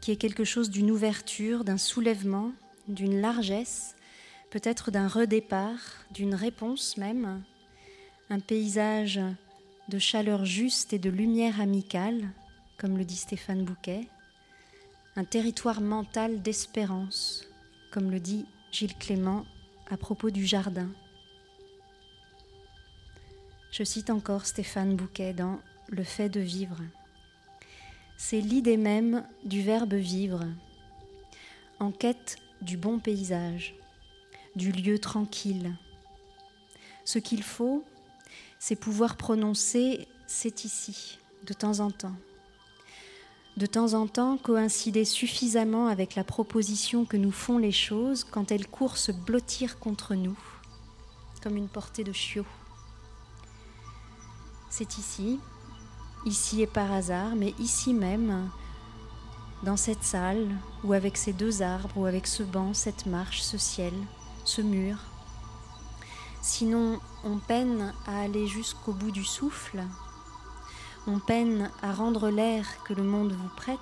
[0.00, 2.52] qui est quelque chose d'une ouverture, d'un soulèvement,
[2.88, 3.94] d'une largesse,
[4.50, 5.78] peut-être d'un redépart,
[6.10, 7.42] d'une réponse même,
[8.30, 9.20] un paysage
[9.88, 12.28] de chaleur juste et de lumière amicale,
[12.76, 14.06] comme le dit Stéphane Bouquet,
[15.16, 17.48] un territoire mental d'espérance,
[17.90, 19.46] comme le dit Gilles Clément
[19.90, 20.90] à propos du jardin.
[23.70, 25.58] Je cite encore Stéphane Bouquet dans
[25.88, 26.78] Le fait de vivre.
[28.18, 30.44] C'est l'idée même du verbe vivre,
[31.80, 33.74] en quête du bon paysage,
[34.54, 35.74] du lieu tranquille.
[37.04, 37.84] Ce qu'il faut,
[38.58, 42.16] c'est pouvoir prononcer c'est ici, de temps en temps.
[43.56, 48.52] De temps en temps, coïncider suffisamment avec la proposition que nous font les choses quand
[48.52, 50.38] elles courent se blottir contre nous,
[51.42, 52.46] comme une portée de chiot.
[54.70, 55.40] C'est ici,
[56.26, 58.50] ici et par hasard, mais ici même,
[59.64, 60.46] dans cette salle,
[60.84, 63.94] ou avec ces deux arbres, ou avec ce banc, cette marche, ce ciel,
[64.44, 64.98] ce mur.
[66.40, 69.82] Sinon, on peine à aller jusqu'au bout du souffle,
[71.06, 73.78] on peine à rendre l'air que le monde vous prête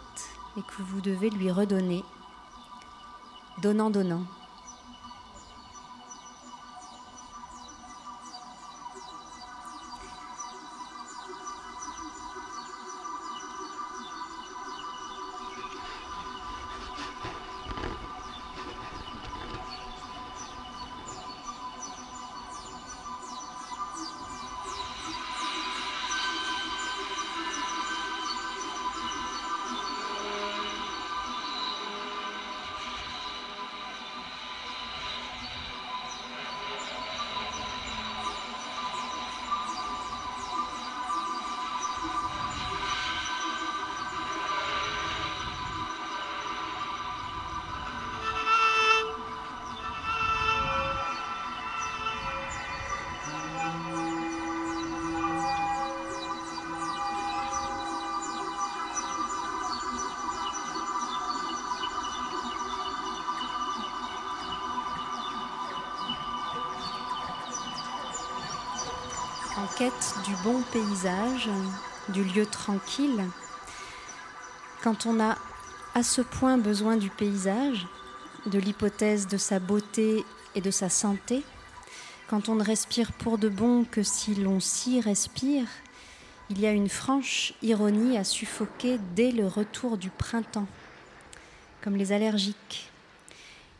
[0.57, 2.03] et que vous devez lui redonner,
[3.63, 4.25] donnant, donnant.
[69.57, 71.49] En quête du bon paysage,
[72.11, 73.25] du lieu tranquille,
[74.83, 75.37] quand on a
[75.95, 77.87] à ce point besoin du paysage,
[78.47, 81.43] de l'hypothèse de sa beauté et de sa santé,
[82.29, 85.67] quand on ne respire pour de bon que si l'on s'y respire,
[86.51, 90.69] il y a une franche ironie à suffoquer dès le retour du printemps,
[91.83, 92.91] comme les allergiques.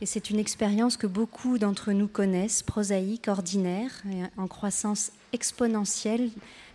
[0.03, 3.91] Et c'est une expérience que beaucoup d'entre nous connaissent, prosaïque, ordinaire,
[4.37, 6.31] en croissance exponentielle,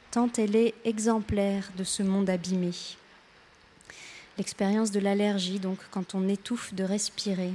[0.10, 2.72] tant elle est exemplaire de ce monde abîmé.
[4.40, 7.54] L'expérience de l'allergie, donc, quand on étouffe de respirer.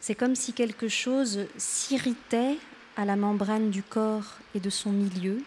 [0.00, 2.58] C'est comme si quelque chose s'irritait
[2.96, 5.42] à la membrane du corps et de son milieu,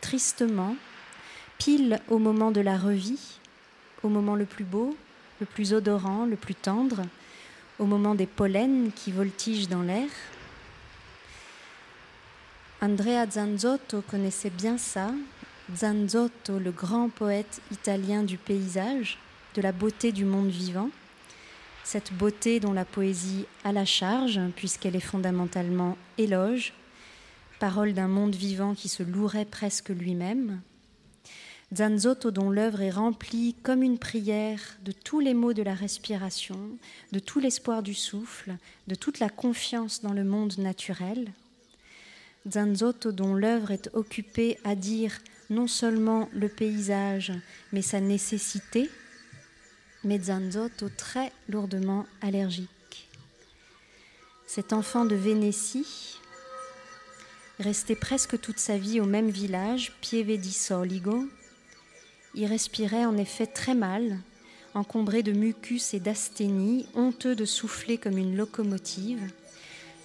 [0.00, 0.76] tristement,
[1.58, 3.40] pile au moment de la revie,
[4.04, 4.96] au moment le plus beau,
[5.40, 7.02] le plus odorant, le plus tendre,
[7.78, 10.08] au moment des pollens qui voltigent dans l'air.
[12.80, 15.10] Andrea Zanzotto connaissait bien ça.
[15.74, 19.18] Zanzotto, le grand poète italien du paysage,
[19.54, 20.90] de la beauté du monde vivant.
[21.82, 26.74] Cette beauté dont la poésie a la charge, puisqu'elle est fondamentalement éloge,
[27.58, 30.60] parole d'un monde vivant qui se louerait presque lui-même.
[31.74, 36.58] Zanzotto dont l'œuvre est remplie comme une prière de tous les mots de la respiration,
[37.10, 38.56] de tout l'espoir du souffle,
[38.86, 41.32] de toute la confiance dans le monde naturel.
[42.48, 45.18] Zanzotto dont l'œuvre est occupée à dire
[45.50, 47.32] non seulement le paysage,
[47.72, 48.88] mais sa nécessité,
[50.04, 53.08] mais Zanzotto très lourdement allergique.
[54.46, 56.20] Cet enfant de Vénétie,
[57.58, 61.26] resté presque toute sa vie au même village, Pieve di Soligo,
[62.34, 64.18] il respirait en effet très mal,
[64.74, 69.20] encombré de mucus et d'asthénie, honteux de souffler comme une locomotive.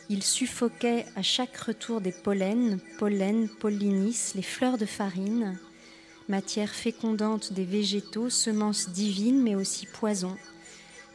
[0.09, 5.57] Il suffoquait à chaque retour des pollens, pollen, pollinis, les fleurs de farine,
[6.27, 10.37] matière fécondante des végétaux, semences divines mais aussi poison,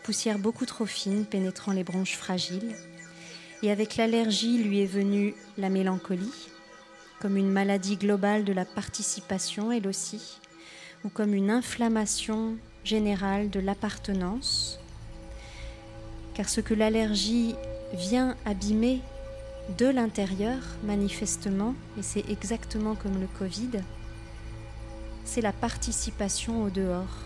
[0.03, 2.75] poussière beaucoup trop fine pénétrant les bronches fragiles.
[3.63, 6.49] Et avec l'allergie lui est venue la mélancolie,
[7.21, 10.39] comme une maladie globale de la participation elle aussi,
[11.05, 14.81] ou comme une inflammation générale de l'appartenance,
[16.35, 17.55] car ce que l'allergie
[17.93, 19.01] vient abîmer
[19.79, 23.83] de l'intérieur, manifestement, et c'est exactement comme le Covid,
[25.25, 27.19] c'est la participation au dehors,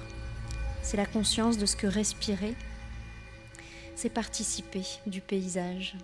[0.82, 2.54] c'est la conscience de ce que respirer,
[3.96, 5.96] c'est participer du paysage.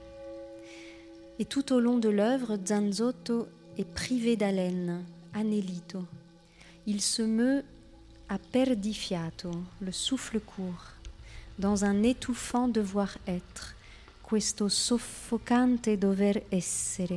[1.38, 3.46] Et tout au long de l'œuvre, Zanzotto
[3.78, 5.04] est privé d'haleine,
[5.34, 6.04] anelito,
[6.86, 7.64] il se meut
[8.28, 10.92] à perdifiato, le souffle court,
[11.58, 13.74] dans un étouffant devoir être,
[14.22, 17.16] questo soffocante dover essere.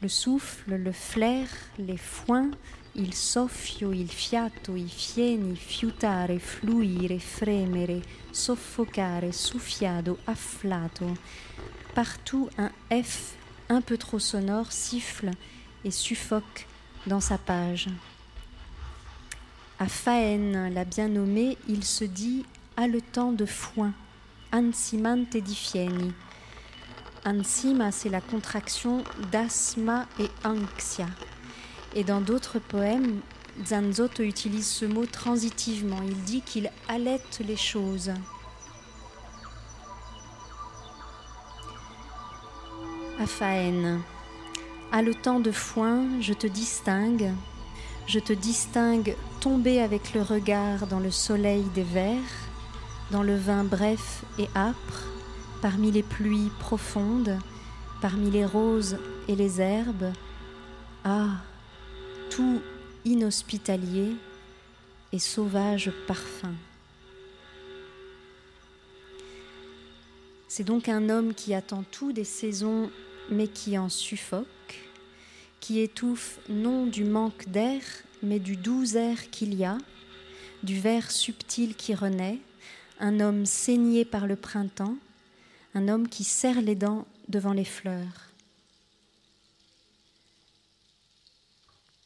[0.00, 2.50] Le souffle, le flair, les foins,
[2.94, 11.16] il soffio, il fiato, i fieni, fiutare, fluire, fremere, soffocare, suffiado, afflato.
[11.94, 13.34] Partout un F
[13.68, 15.30] un peu trop sonore siffle
[15.84, 16.66] et suffoque
[17.06, 17.88] dans sa page.
[19.82, 23.92] À Faène, la bien nommée, il se dit haletant de foin,
[24.52, 26.12] ansimante di fieni.
[27.26, 29.02] Ansima, c'est la contraction
[29.32, 31.08] d'asma et anxia.
[31.96, 33.22] Et dans d'autres poèmes,
[33.66, 36.00] Zanzotto utilise ce mot transitivement.
[36.06, 38.12] Il dit qu'il halète les choses.
[43.18, 44.00] À Faène,
[44.92, 47.32] haletant de foin, je te distingue,
[48.06, 52.18] je te distingue tomber avec le regard dans le soleil des vers,
[53.10, 55.04] dans le vin bref et âpre,
[55.60, 57.38] parmi les pluies profondes,
[58.00, 58.98] parmi les roses
[59.28, 60.12] et les herbes.
[61.04, 61.36] Ah,
[62.30, 62.60] tout
[63.04, 64.16] inhospitalier
[65.12, 66.54] et sauvage parfum.
[70.48, 72.90] C'est donc un homme qui attend tout des saisons,
[73.30, 74.46] mais qui en suffoque
[75.62, 77.80] qui étouffe non du manque d'air,
[78.20, 79.78] mais du doux air qu'il y a,
[80.64, 82.40] du verre subtil qui renaît,
[82.98, 84.96] un homme saigné par le printemps,
[85.74, 88.32] un homme qui serre les dents devant les fleurs.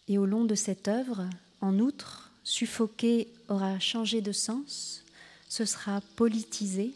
[0.06, 1.24] Et au long de cette œuvre,
[1.62, 5.02] en outre, suffoqué aura changé de sens,
[5.48, 6.92] ce sera politisé,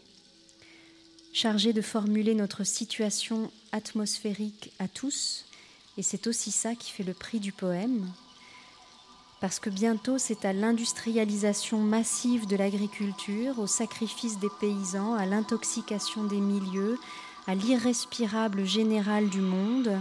[1.33, 5.45] chargé de formuler notre situation atmosphérique à tous,
[5.97, 8.09] et c'est aussi ça qui fait le prix du poème,
[9.39, 16.23] parce que bientôt c'est à l'industrialisation massive de l'agriculture, au sacrifice des paysans, à l'intoxication
[16.23, 16.97] des milieux,
[17.47, 19.99] à l'irrespirable général du monde,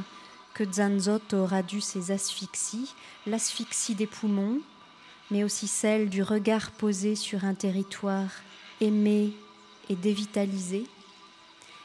[0.54, 2.94] que Zanzotto radue ses asphyxies,
[3.26, 4.60] l'asphyxie des poumons,
[5.30, 8.30] mais aussi celle du regard posé sur un territoire
[8.80, 9.32] aimé
[9.88, 10.86] et dévitalisé,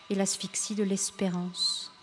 [0.09, 1.94] et l'asphyxie de l'espérance.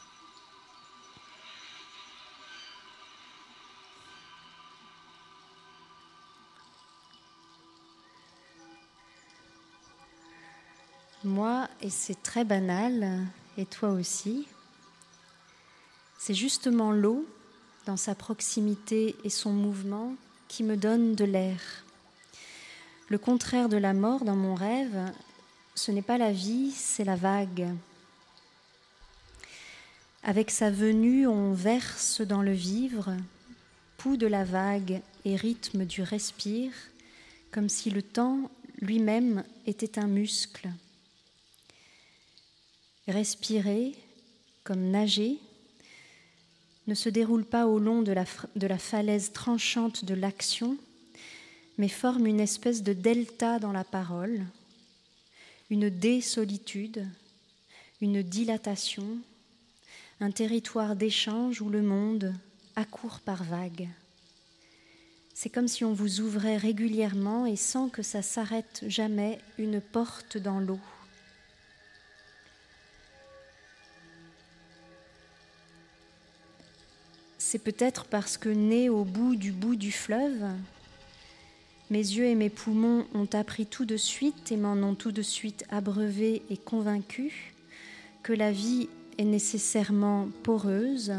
[11.25, 13.20] Moi, et c'est très banal,
[13.57, 14.49] et toi aussi,
[16.18, 17.25] c'est justement l'eau,
[17.87, 20.16] dans sa proximité et son mouvement,
[20.49, 21.61] qui me donne de l'air.
[23.09, 25.12] Le contraire de la mort dans mon rêve,
[25.77, 27.68] ce n'est pas la vie, c'est la vague.
[30.25, 33.16] Avec sa venue, on verse dans le vivre,
[33.97, 36.73] pouls de la vague et rythme du respire,
[37.53, 38.51] comme si le temps
[38.81, 40.68] lui-même était un muscle.
[43.09, 43.95] Respirer,
[44.65, 45.39] comme nager,
[46.87, 50.77] ne se déroule pas au long de la, falaise tranchante de l'action,
[51.79, 54.45] mais forme une espèce de delta dans la parole,
[55.71, 57.07] une désolitude,
[58.01, 59.19] une dilatation,
[60.21, 62.35] un territoire d'échange où le monde
[62.77, 63.89] accourt par vagues.
[65.35, 70.37] C'est comme si on vous ouvrait régulièrement et sans que ça s'arrête jamais une porte
[70.37, 70.79] dans l'eau.
[77.53, 80.43] C'est peut-être parce que né au bout du bout du fleuve,
[81.91, 85.21] mes yeux et mes poumons ont appris tout de suite et m'en ont tout de
[85.21, 87.53] suite abreuvé et convaincu
[88.23, 88.89] que la vie
[89.19, 91.13] est nécessairement poreuse,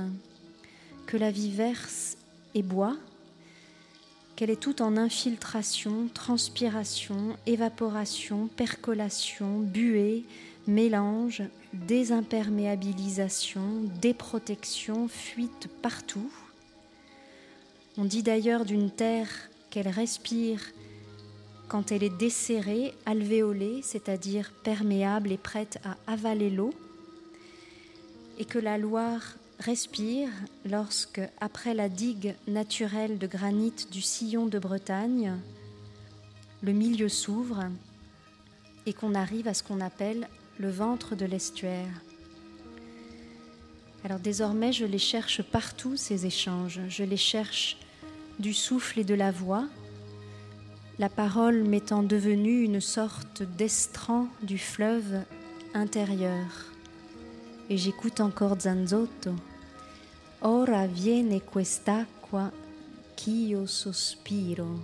[1.06, 2.18] que la vie verse
[2.56, 2.98] et boit,
[4.36, 10.24] qu'elle est toute en infiltration, transpiration, évaporation, percolation, buée,
[10.68, 11.44] mélange,
[11.74, 16.32] désimperméabilisation, déprotection, fuite partout.
[17.98, 19.30] On dit d'ailleurs d'une terre
[19.70, 20.62] qu'elle respire
[21.68, 26.74] quand elle est desserrée, alvéolée, c'est-à-dire perméable et prête à avaler l'eau,
[28.38, 30.30] et que la Loire respire
[30.70, 35.34] lorsque, après la digue naturelle de granit du sillon de Bretagne,
[36.62, 37.66] le milieu s'ouvre
[38.86, 40.28] et qu'on arrive à ce qu'on appelle
[40.64, 42.02] le ventre de l'estuaire.
[44.06, 46.80] Alors désormais, je les cherche partout, ces échanges.
[46.88, 47.78] Je les cherche
[48.40, 49.66] du souffle et de la voix,
[51.00, 55.24] la parole m'étant devenue une sorte d'estran du fleuve
[55.74, 56.48] intérieur.
[57.70, 59.36] Et j'écoute encore Zanzotto.
[60.42, 62.52] Ora viene quest'acqua
[63.18, 64.80] qu'io sospiro.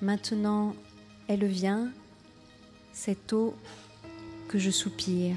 [0.00, 0.76] Maintenant,
[1.26, 1.90] elle vient,
[2.92, 3.56] cette eau
[4.48, 5.36] que je soupire.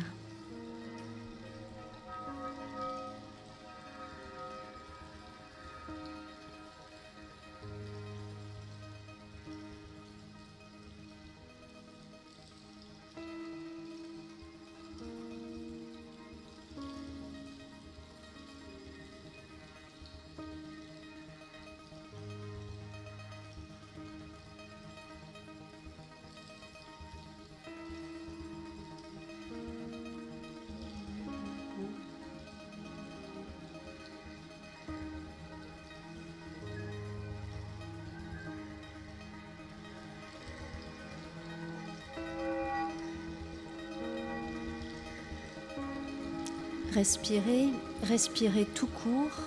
[47.00, 47.70] Respirer,
[48.04, 49.40] respirer tout court.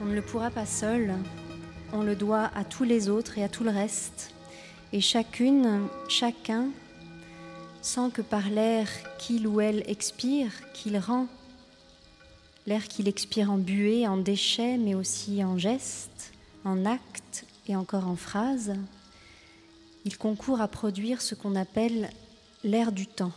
[0.00, 1.12] On ne le pourra pas seul.
[1.92, 4.30] On le doit à tous les autres et à tout le reste.
[4.92, 6.68] Et chacune, chacun,
[7.82, 8.88] sent que par l'air
[9.18, 11.26] qu'il ou elle expire, qu'il rend,
[12.68, 16.32] l'air qu'il expire en buée, en déchets, mais aussi en gestes,
[16.64, 18.74] en actes et encore en phrases,
[20.04, 22.10] il concourt à produire ce qu'on appelle
[22.62, 23.32] l'air du temps.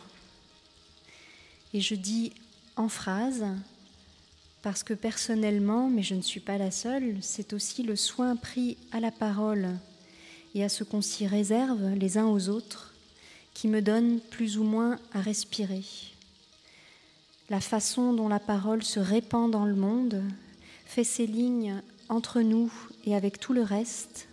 [1.74, 2.32] Et je dis
[2.80, 3.46] en phrase,
[4.62, 8.78] parce que personnellement, mais je ne suis pas la seule, c'est aussi le soin pris
[8.94, 9.68] à la parole
[10.56, 12.94] et à ce qu'on s'y réserve les uns aux autres
[13.54, 15.84] qui me donne plus ou moins à respirer.
[17.50, 20.24] La façon dont la parole se répand dans le monde
[20.86, 22.72] fait ses lignes entre nous
[23.06, 24.30] et avec tout le reste,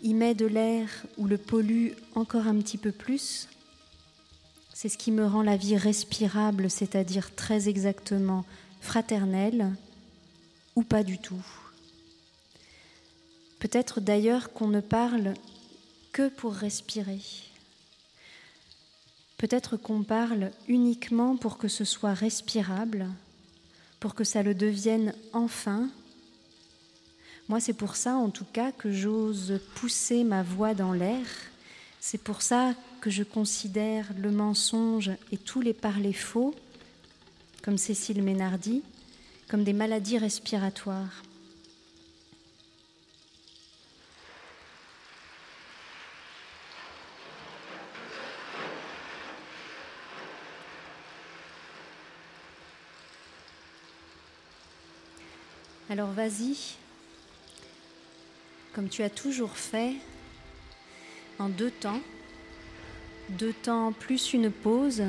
[0.00, 3.48] y met de l'air ou le pollue encore un petit peu plus,
[4.74, 8.44] c'est ce qui me rend la vie respirable, c'est-à-dire très exactement
[8.80, 9.70] fraternelle,
[10.74, 11.46] ou pas du tout.
[13.60, 15.34] Peut-être d'ailleurs qu'on ne parle
[16.12, 17.20] que pour respirer.
[19.38, 23.08] Peut-être qu'on parle uniquement pour que ce soit respirable,
[24.00, 25.88] pour que ça le devienne enfin.
[27.48, 31.24] Moi, c'est pour ça, en tout cas, que j'ose pousser ma voix dans l'air.
[32.06, 36.54] C'est pour ça que je considère le mensonge et tous les parlers faux,
[37.62, 38.82] comme Cécile Ménardi,
[39.48, 41.22] comme des maladies respiratoires.
[55.88, 56.76] Alors vas-y,
[58.74, 59.94] comme tu as toujours fait,
[61.38, 62.00] en deux temps,
[63.30, 65.02] deux temps plus une pause,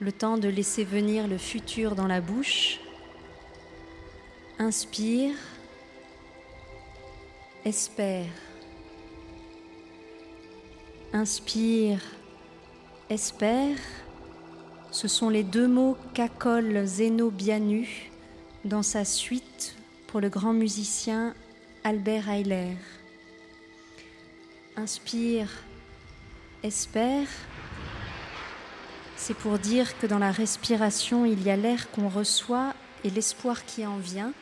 [0.00, 2.80] le temps de laisser venir le futur dans la bouche.
[4.58, 5.34] Inspire,
[7.64, 8.26] espère.
[11.12, 12.00] Inspire,
[13.08, 13.76] espère.
[14.90, 18.10] Ce sont les deux mots qu'accole Zeno Bianu
[18.64, 21.34] dans sa suite pour le grand musicien
[21.82, 22.76] Albert Heiler.
[24.76, 25.48] Inspire,
[26.64, 27.28] espère.
[29.16, 33.64] C'est pour dire que dans la respiration, il y a l'air qu'on reçoit et l'espoir
[33.64, 34.32] qui en vient,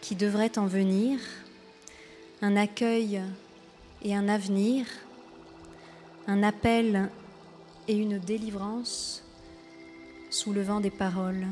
[0.00, 1.18] qui devrait en venir,
[2.40, 3.20] un accueil
[4.02, 4.86] et un avenir,
[6.28, 7.10] un appel
[7.88, 9.24] et une délivrance
[10.30, 11.48] sous le vent des paroles.